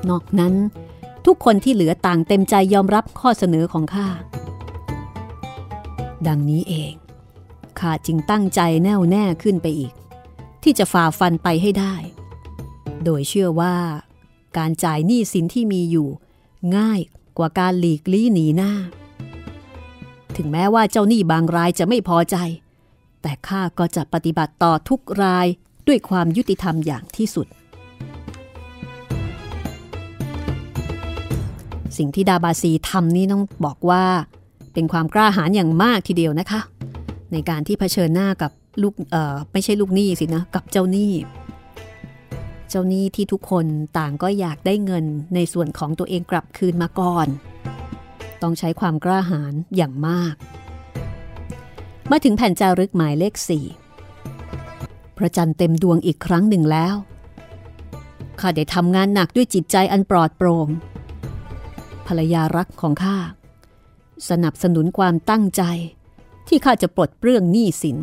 [0.09, 0.53] นอกนั้น
[1.25, 4.07] ทุกคนที่เหลือต่างเต็มใจยอมรับข้อเสนอของข้า
[6.27, 6.93] ดังนี้เอง
[7.79, 9.93] ข้าจึงตั้งใจแน่วแน่ขึ้นไปอีก
[10.63, 11.95] ที่จะฝ่าฟันไปให้ได้
[13.03, 13.75] โดยเชื่อว่า
[14.57, 16.07] การจ่ายหนี้สินที่มีอยู่
[16.77, 16.99] ง่าย
[17.37, 18.71] กว่าการหลีกลี่หนีหน้า
[20.35, 22.37] ถึงแม้ว่าเจ้าหนี้บางรายจะไม่พอใจ
[23.21, 25.47] แต่ข้าก็จะปฏิบัติต่อทุกราย
[25.87, 27.47] ด้วยความยุติธรรมอย่างที่สุด
[31.97, 34.03] สิ่งที่ดาบาซีทำนี่ต้องบอกว่า
[34.73, 36.61] เป็นความกล้าหาญอย่างมากทีเดียวนะคะ
[37.31, 41.13] ในการที่เผชิญหน้ากับลูกเอ่อไม่ใช่ลูกหนี้สินะกับเจ้าหนี้
[42.69, 43.65] เจ้าหนี้ที่ทุกคน
[43.97, 45.05] ต่างก็อยากได้เงิน
[45.35, 47.27] ในส่วนของตัวเองกลับคืนมาก่อน
[48.41, 50.35] ต้องใช้ความกล้าหาญอย่างมาก
[52.11, 53.65] มาถึงแผ่นจารึกหมายเลขสี่
[55.17, 56.95] พระจันทร์เต็มดวงอีกครั้งหนึ่งแล้ว
[58.39, 60.67] ข้าได้ทำงานหนักด้วยจิตใจอันปลอดโปร่ง
[62.07, 63.17] ภรรยารักของข้า
[64.29, 65.63] สนับสนุนความตั้งใจ
[66.47, 67.97] ที่ข้าจะปลดเปลื้องหนี้สิน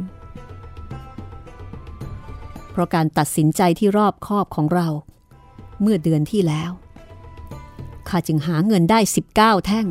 [2.70, 4.88] เพราะการตัดสินใจที่รอบคอบของเรา
[5.80, 6.70] เมื่อเดือนที่แล้ว
[8.08, 8.98] ข้าจึงหาเงินได้
[9.34, 9.86] 19 แท่ง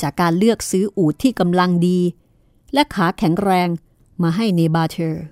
[0.00, 1.98] จากการเลือกซื้ออูดที่กำลังดี
[2.74, 3.68] และขาแข็งแรง
[4.22, 5.24] มาให้เนบาเธอร์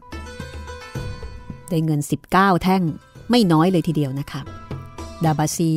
[1.68, 2.00] ได้เงิน
[2.32, 2.82] 19 แท่ง
[3.30, 4.40] ไม่น้อยเลยทีเดียวนะคะ
[5.24, 5.72] ดาบาซี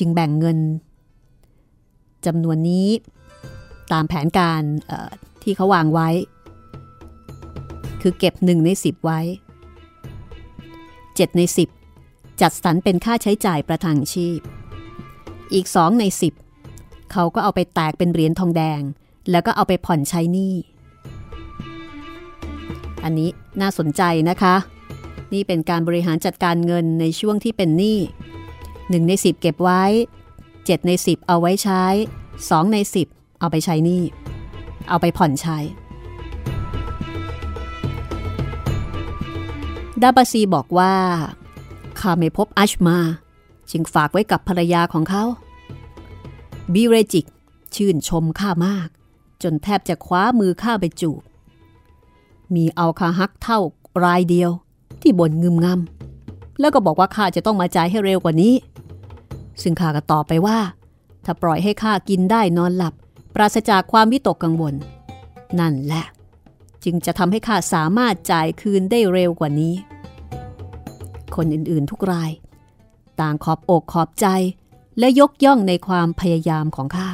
[0.00, 0.58] จึงแบ่งเงิน
[2.26, 2.88] จำนวนนี้
[3.92, 4.62] ตามแผนการ
[5.42, 6.08] ที่เขาวางไว้
[8.02, 9.20] คือเก็บหนึ่งใน 10 ไว้
[10.70, 11.42] 7 ใน
[11.90, 14.40] 10 จัดสรรเป็นค่าใช้จ่ายประทังชีพ
[15.54, 16.04] อีก 2 ใน
[16.58, 18.80] 10 เขาก็เอาไปแตกเป็นเหรียญทองแดง
[19.30, 20.54] แล้วก็เอาไปผ่อนใช้หนี้
[23.04, 24.54] อันนี้น่าสนใจนะคะ
[25.32, 27.98] นี่เป็นการบริหารจัดการเงินในช่วงที่เป็นหนี้
[28.90, 29.82] 1 ใน 10 เก็บไว้
[30.36, 31.84] 7 ใน 10 เอาไว้ใช้
[32.28, 32.76] 2 ใน
[33.08, 34.02] 10 เอาไปใช้หนี้
[34.88, 35.58] เอาไปผ่อนใช้
[40.02, 40.94] ดาบาซีบอกว่า
[42.00, 42.98] ข้าไม่พบอัชมา
[43.70, 45.24] จึงฝากไว้กับภรรยาของเขา
[46.72, 47.26] บีเรจิก
[47.74, 48.88] ชื่นชมข้ามาก
[49.42, 51.22] จนแทบจะคว้ามือข้าไปจูบ
[52.54, 53.58] มีเอาคาฮักเท่า
[54.04, 54.50] รายเดียว
[55.00, 56.09] ที่บ่นงึมงำ
[56.60, 58.54] แล้วก็บอกว่าข้าจะต้องมาจ่ายให้เร็วกว่านี้
[59.62, 60.58] ซึ่งข้าก็ตอบไปว่า
[61.24, 62.94] ถ้าปล่อยให้ข้ากินได้นอนหลับ
[63.34, 64.74] ปราศจากความวิตกกังวล
[65.60, 66.04] นั่นแหละ
[66.84, 69.74] จึงจะทำให้ข้าสามารถจ่ายคืนได้เร็วกว่านี้
[71.36, 72.30] คนอื่นๆทุกราย
[73.20, 74.26] ต่างขอบอกขอบใจ
[74.98, 77.08] และยกย่องในความพยายามของข้า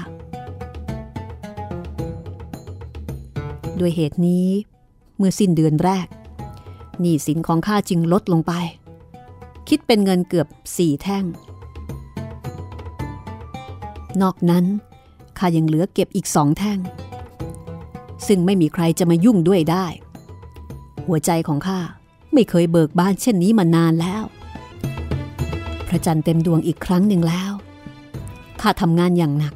[3.78, 4.48] ด้วยเหตุนี้
[5.16, 6.06] เมื่อสิ้นเดือนแรก
[7.00, 8.52] หนี้สินของข้าจึงลดลงไป
[9.68, 11.24] คิดเป็นเงินเกือบสี่แท่ง
[14.22, 14.64] นอกนั้น
[15.38, 16.78] ข้ายังเหลือเก็บอีกสองแท่ง
[18.26, 19.86] ซึ่งไม่มีใครจะมายุ่งด้วยได้
[21.06, 21.80] หัวใจของข้า
[22.32, 24.24] ไม่เคยเบิกบานเช่นนี้มานานแล้ว
[25.88, 27.52] พระจันทร์เต็มดวงอีกครั้งหนึ่งแล้ว
[28.60, 29.54] ข้าทำงานอย่างหนัก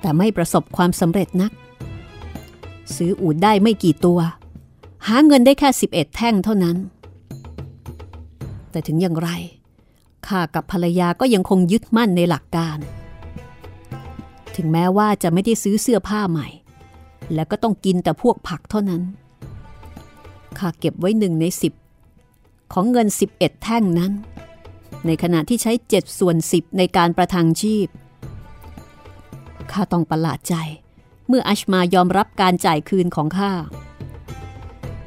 [0.00, 1.52] แต่ไม่ประสบความสำเร็จนัก
[2.96, 4.18] ซื้ออูดได้ไม่กี่ตัว
[5.06, 6.76] หาเงินได้แค่ 11 แท่งเท่านั้น
[8.72, 9.30] แต่ถึงอย่างไร
[10.26, 12.78] ข้ากับภรรยาก็ยังคงยึดมั่นในหลักการ
[14.56, 16.48] ถึงแม้ว่าจะไม่ได้ซื้อเสื้อผ้าใหม่
[17.34, 19.02] แล้วก็ต้องกินแต่พวกผักเท่านั้น
[20.58, 21.72] ข้าเก็บไว้หนึ่งในสิบ
[22.72, 24.12] ของเงิน 11 แท่งนั้น
[25.06, 27.86] ในขณะที่ใช้7ส่วน10ในการประทังชีพ
[29.72, 30.54] ข้าต้องประหลาดใจ
[31.28, 33.52] เมื่ออัชมายอมรับการจ่ายคืนของข้า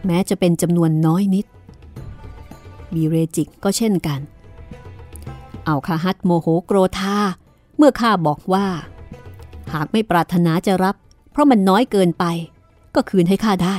[0.06, 1.46] แม้จะเป็นจำนวนน้อยนิด
[2.94, 4.20] บีเรจิกก็เช่นกัน
[5.66, 7.18] เอาคาฮัตโมโหโกรธา
[7.78, 8.68] เมื่อข้าบอกว่า
[9.74, 10.96] หากไม่ปรารถนาจะรับ
[11.32, 12.26] เพราะมันน้อยเกินไป
[12.96, 13.78] ก็คืนให้ข้าได้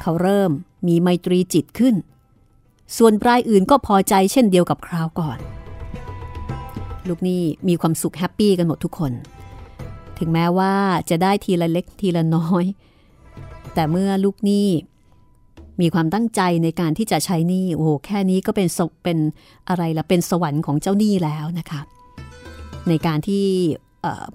[0.00, 0.50] เขาเริ่ม
[0.86, 1.94] มีไมตรีจิตขึ้น
[2.96, 5.38] ส่วนรายอื่นก็พอใจเช่นเดียวกับคราวก่อน
[7.08, 9.12] ลูกนี่มีความสุขแฮปปี้กันหมดทุกคน
[10.18, 10.74] ถึงแม้ว่า
[11.10, 12.64] จะได้ทีละเล็กทีละน้อย
[13.74, 14.66] แต่เมื่อลูกนี้
[15.80, 18.68] มีความตั้งใจในการที่จะใช้หนี้โอ้โหแค่นี้ก็เป็น
[19.04, 19.18] เป็น
[19.68, 21.80] อะไรละเป็นสวรรค์ของเจ้าหนี้แล้วนะคะ
[22.88, 23.46] ในการที่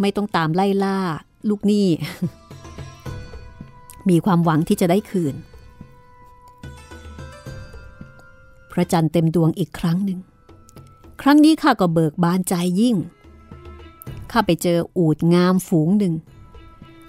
[0.01, 0.97] ไม่ต้องตามไล่ล่า
[1.49, 1.87] ลูกหนี้
[4.09, 5.35] มีความหวังที่จะได้คืน
[8.71, 10.19] พระจันทร์เต็มดวงอีกครั้งหนึ่ง
[11.21, 12.95] ครั้งนี้ข้าก็เบิกบานใจยิ่ง
[14.31, 16.13] ข้าไปเจออูดงามฝูงหนึ่ง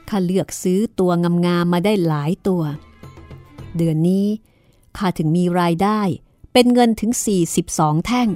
[0.09, 1.11] ข้าเลือกซื้อตัว
[1.47, 2.63] งามๆมาได้หลายตัว
[3.77, 4.27] เดือนนี้
[4.97, 6.01] ข้าถึงมีรายได้
[6.53, 7.11] เป็นเงินถึง
[7.59, 8.29] 42 แท่ง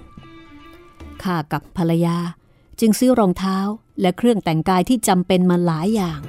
[1.22, 2.18] ข้ากับภรรยา
[2.80, 3.58] จึงซื้อรองเท้า
[4.00, 6.20] และเครื่องแต่งกายที่จำเป็นมาหลายอย่าง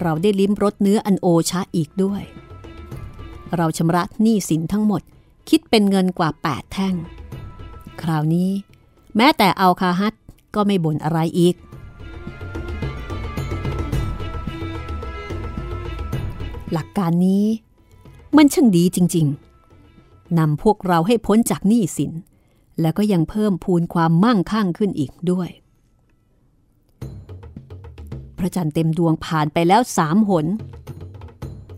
[0.00, 2.22] เราได้ลิ้มรสเนื้ออันโอชะอีกด้วย
[3.56, 5.02] เราชำระหนี้สินทั้งหมด
[5.48, 6.94] คิดเป็นเงินกว่า 8 แท่ง
[8.02, 8.50] คราวนี้
[9.16, 10.14] แม้แต่เอาคาฮัต
[10.54, 11.54] ก็ไม่บ่นอะไรอีก
[16.72, 17.44] หลักการนี้
[18.36, 19.26] มันช่างดีจริง
[19.82, 22.12] ๆนำพวกเราให้พ้นจากหนี้สิน
[22.80, 25.48] แล้วก็ยังเพิ่มพูนความมั่งคั่งขึ้นอีกด้วย
[28.38, 30.46] พระจันทร์เต็มดวงผ่านไปแล้วสามหน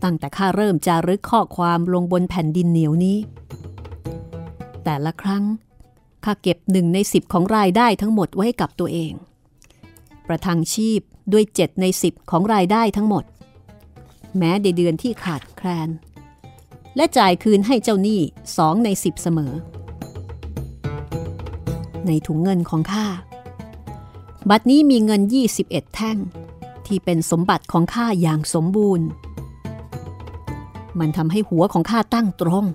[0.03, 3.17] ตั้งแต่ข้าเริ่มจารึกข้อความลงบนแผ่นดินเหนียวนี้
[4.83, 5.43] แต่ละครั้ง
[6.25, 9.13] ข้าเก็บหนึ่งในสิบของรายได้ทั้งหมดไว้กับตัวเอง
[10.27, 11.01] ประทังชีพ
[11.33, 13.23] ด้วยเจ็ดในสิบของรายได้ทั้งหมด
[14.37, 15.89] แม้ในเดือนที่ขาดแคลน
[16.97, 18.21] และจ่ายคืนให้เจ้าหนี้
[18.57, 19.53] สองในสิบเสมอ
[22.07, 23.07] ในถุงเงินของข้า
[24.49, 25.21] บัดนี้มีเงิน
[25.57, 26.17] 21 แท่ง
[26.85, 29.07] ที่เป็นสมบัติของข้าอย่างสมบูรณ์
[30.99, 32.65] มันทำให้หัวของข้าตั้งตรง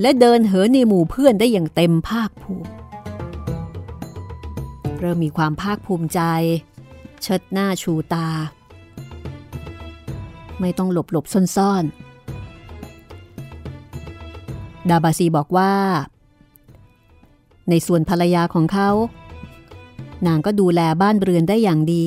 [0.00, 2.70] และเดินเหินในหมู่เพื่อนได้อย่างเต็มภาคภูมิ
[4.98, 6.20] เริ่มมีความภาคภูมิใจ
[7.22, 8.28] เชิดหน้าชูตา
[10.60, 11.24] ไม่ต้องหลบหลบ
[11.56, 12.05] ซ่อนๆ
[14.90, 15.72] ดาบาซีบอกว่า
[17.70, 18.90] ในส่วนภรรยาของเขา
[20.26, 22.06] นางก็ดูแลบ้านเรือนได้อย่างดี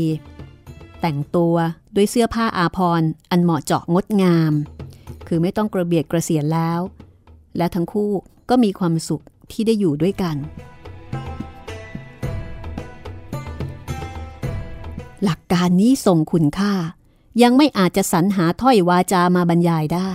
[1.01, 1.55] แต่งตัว
[1.95, 4.53] ด้วยเสื้อผ้าอาภรอันเหมาะเจาะงดงาม
[5.27, 6.79] คือไม่ต้องกระเบียดกระเสียนแล้ว
[7.57, 8.11] และทั้งคู่
[8.49, 10.35] ก็มีความสุขที่ได้อยู่ด้วยกัน
[15.23, 16.73] หลักการนี้ส่งคุณค่า
[17.43, 20.11] ยังไม่อาจจะสรรหาถ้อยวาจามาบรรยายได้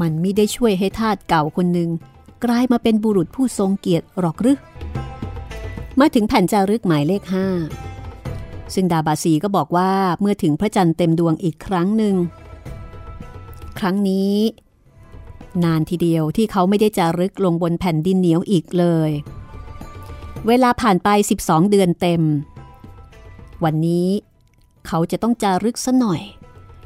[0.00, 1.90] มันไม่ได้ช่วยให้ทาสเก่าคนหนึ่ง
[2.44, 4.58] กลายมาเป็นบุรุษผู้ทรงเกียรติหรอกหรือ
[6.00, 7.46] มาถึงแผ่นจารึกหมายเลขห้า
[8.74, 12.14] ซึ่งดาบาซีก็บอกว่าเมื่อถึงพระจันทร์เต็มดวงอีกครั้งหนึ่ง
[13.78, 14.36] ครั้งนี้
[15.64, 19.10] นานทีเดียวที่เขาไม่ได้จารึกลงบนแผ่นดินเหนียวอีกเลย
[20.46, 21.08] เวลาผ่านไป
[21.42, 22.22] 12 เดือนเต็ม
[23.64, 24.08] วันนี้
[24.86, 26.22] เขาจะต้องจารึกซะหน่อย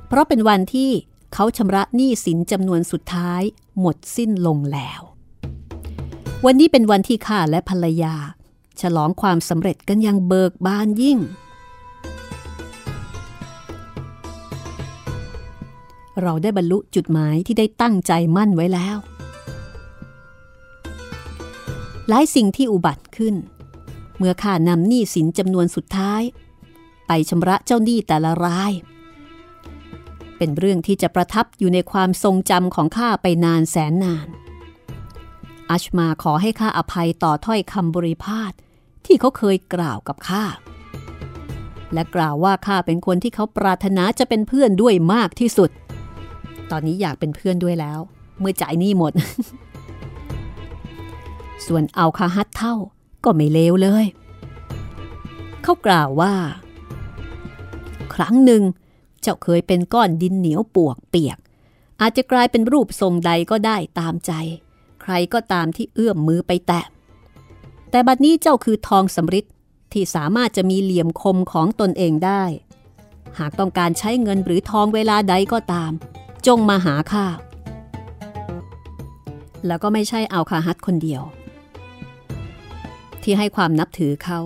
[0.07, 0.91] เพราะเป็นวันที่
[1.35, 3.43] เขาชำระหนี้สินจำนวนสุดท้าย
[3.81, 5.01] หมดสิ้นลงแล้ว
[6.45, 8.15] วันนี้เป็นวันที่ข้าและภรรยา
[8.81, 11.19] ฉลองความสำเร็จกันอย่างเบิกบานยิ่ง
[16.23, 18.97] เราได้บรรลุจุดหมายที่ได้ตั้งใจมั่นไว้แล้ว
[22.09, 23.35] หลายสิ่งที่อุบัติขึ้น
[24.19, 26.23] เมื่อข้านำหนี้สินจำนวนสุดท้าย
[27.07, 28.73] ไปชำระเจ้าหนี้แต่ละราย
[30.43, 34.29] เป็นเรื่องที่จะประทับอยู่ในความทรงจำของข้าไปนานแสนนาน
[35.71, 38.53] อัชมาขอให้ข้าอภัยต่อถ้อยคำบริพาท
[39.07, 40.45] ที่เขาเคยกล่าวกับข้า
[41.93, 45.71] และกล่าวว่าข้าเป็นคนที่เขาปรารถนาจะเป็นเพื่อนด้วยมากที่สุด
[46.71, 47.99] ตอนนี้อยากเป็นเพื่อนด้วยแล้ว
[48.41, 49.13] เมื่อจ่ายหนี้หมด
[51.67, 52.75] ส่วนเอาคาฮัตเท่า
[53.25, 54.05] ก็ไม่เลวเลย
[55.63, 56.33] เขากล่าวว่า
[58.15, 58.63] ครั้งหนึ่ง
[59.23, 61.39] เจ้าเคยเป็นก้อนดินเหนียวปวกเปียก
[62.01, 64.33] อาจจะกลายเป็นรูปทรงใดก็ได้ตามใจ
[65.03, 66.85] ใครก็ตามที่เอื้อมมือไปแตะ
[67.91, 69.47] แต่บัดนี้เจ้าคือทองสำริด
[69.93, 72.43] ที่สามารถจะมีเหลี่ยมคมของตนเองได้
[73.39, 75.93] หากต้องการใช้เงินหรือทองเวลาใดก็ตาม
[76.47, 77.27] จงมาหาข้า
[79.67, 81.23] แล้วก็ไม่ใช่เอาคาฮัตคนเดียว
[83.23, 84.41] ที่ให้ความนับถือเขา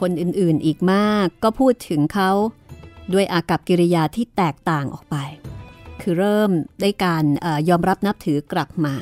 [0.00, 2.30] คนอื่นๆอีกมากก็พูดถึงเขา
[3.12, 5.16] ด้วยอากับกิริยาที่แตกต่างออกไป
[6.00, 6.50] คือเริ่ม
[6.80, 7.24] ได้การ
[7.68, 8.94] ยอมรับนับถือกลับมา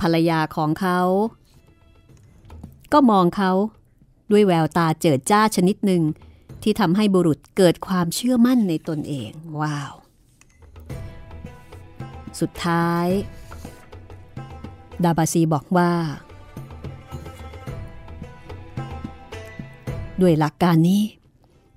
[0.00, 1.00] ภรรยาของเขา
[2.92, 3.52] ก็มองเขา
[4.30, 6.02] ด้วยแววตาเจิดจ้าชนิดหนึ่ง
[6.62, 9.30] ที่ทำให้บุรุษเกิดความเชื่อมั่นในตนเอง
[9.60, 9.92] ว้าว
[12.40, 13.06] สุดท้าย
[15.04, 15.90] ดาบาซีบอกว่า
[20.20, 21.02] ด้วยหลักการนี้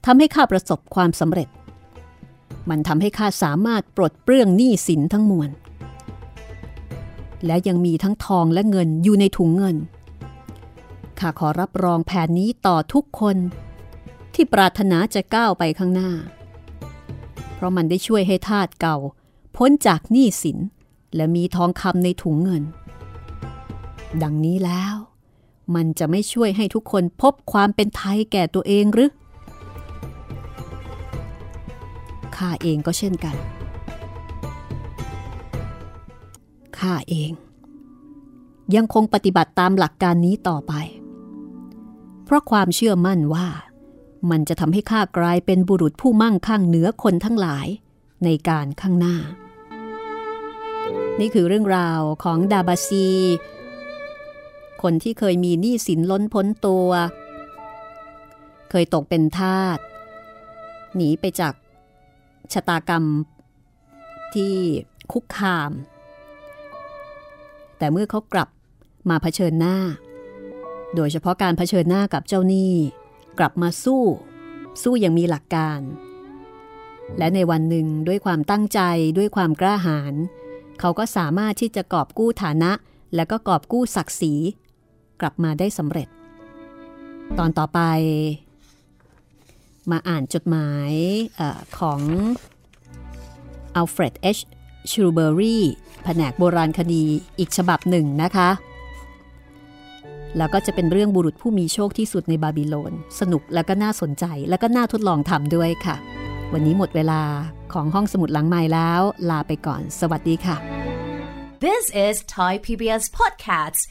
[0.06, 1.50] ทำให้ข้าประสบความสำเร็จ
[2.70, 5.50] มันทำให้ข้าสามารถปลดเปลื้องหนี้สินทั้งมวล
[7.46, 9.78] และยังมีทั้งทองและเงินอยู่ในถุงเงิน
[11.20, 13.38] ข้าขอรับรองแผนนี้ต่อทุกคน
[14.34, 16.12] ที่ปรารถนาจะก้าวไปข้างหน้า
[17.54, 18.98] เพราะมันได้ช่วยให้ทาสเก่า
[19.58, 20.58] พ้นจากหนี้สิน
[21.16, 22.64] และมีทองคำในถุงเงิน
[24.24, 24.96] ดังนี้แล้ว
[25.76, 29.10] มันจะไม่ช่วยให้ทุกคนพบความเป็นไทยแก่ตัวเองหรือ
[32.42, 33.36] ข้าเองก็เช่นกัน
[36.80, 37.32] ข้าเอง
[38.76, 40.74] ยังคงปฏิบัติตามหลักการนี้ต่อไป
[42.26, 43.48] เพราะความเชื่อมั่นว่า
[44.32, 47.68] มันจะทำให้ข้ากลายเป็นบุรุษผู้มั่งคั่งเหนือคนทั้งหลาย
[48.24, 49.16] ในการข้างหน้า
[51.20, 53.08] นี่คือเรื่องราวของดาบาซี
[54.82, 56.90] คนที่เคยมีหนี้สินล้นพ้นตัว
[58.70, 59.80] เคยตกเป็นทาส
[60.96, 61.54] หนีไปจาก
[62.54, 63.06] ชะตากรรม
[64.34, 64.54] ที่
[65.12, 65.72] คุกคาม
[67.78, 68.50] แต่เมื่อเขากลับ
[69.10, 69.78] มาเผชิญหน้า
[70.96, 72.74] โดยเฉพาะการเผชิญหน้ากับเจ้าหนี้
[73.40, 74.04] กลับมาสู้
[74.84, 75.80] สู้อย่างมีหลักการ
[77.18, 78.80] และในวันหนึ่งด้วยความตั้งใจ
[79.18, 80.14] ด้วยความกล้าหาญ
[80.80, 82.72] เขาก็สามารถที่จะกอบกู้ฐานะ
[83.16, 84.34] และก็กอบกู้ศักดิ์ศรี
[85.22, 86.08] กลับมาได้สำเร็จ
[87.38, 87.80] ตอนต่อไป
[89.92, 90.92] มาอ่านจดหมาย
[91.40, 91.42] อ
[91.78, 92.02] ของ
[93.76, 94.38] อัลเฟรดเอช
[94.92, 95.64] ชูเบอรี่
[96.04, 97.04] แผนกโบราณคดี
[97.40, 98.50] อีกฉบับหนึ่งนะคะ
[100.38, 105.96] แล้วก็จะเป็นเรื่องบุรุษผู้มีโชคที่สุดในบาบิโลน สนุกแล้วก็น่าสนใจแล้วก็น่าทดลองทำด้วยค่ะ
[106.54, 107.22] วันนี้หมดเวลา
[107.74, 110.58] ของห้องสมุดหลังใหม่แล้ว ลาไปก่อน สวัสดีค่ะ
[111.66, 113.82] This is Thai PBS Podcasts.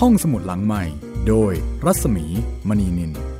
[0.00, 0.82] ห้องสมุดหลังใหม่
[1.28, 1.52] โดย
[1.84, 2.26] รัศมี
[2.68, 3.33] มณีนิน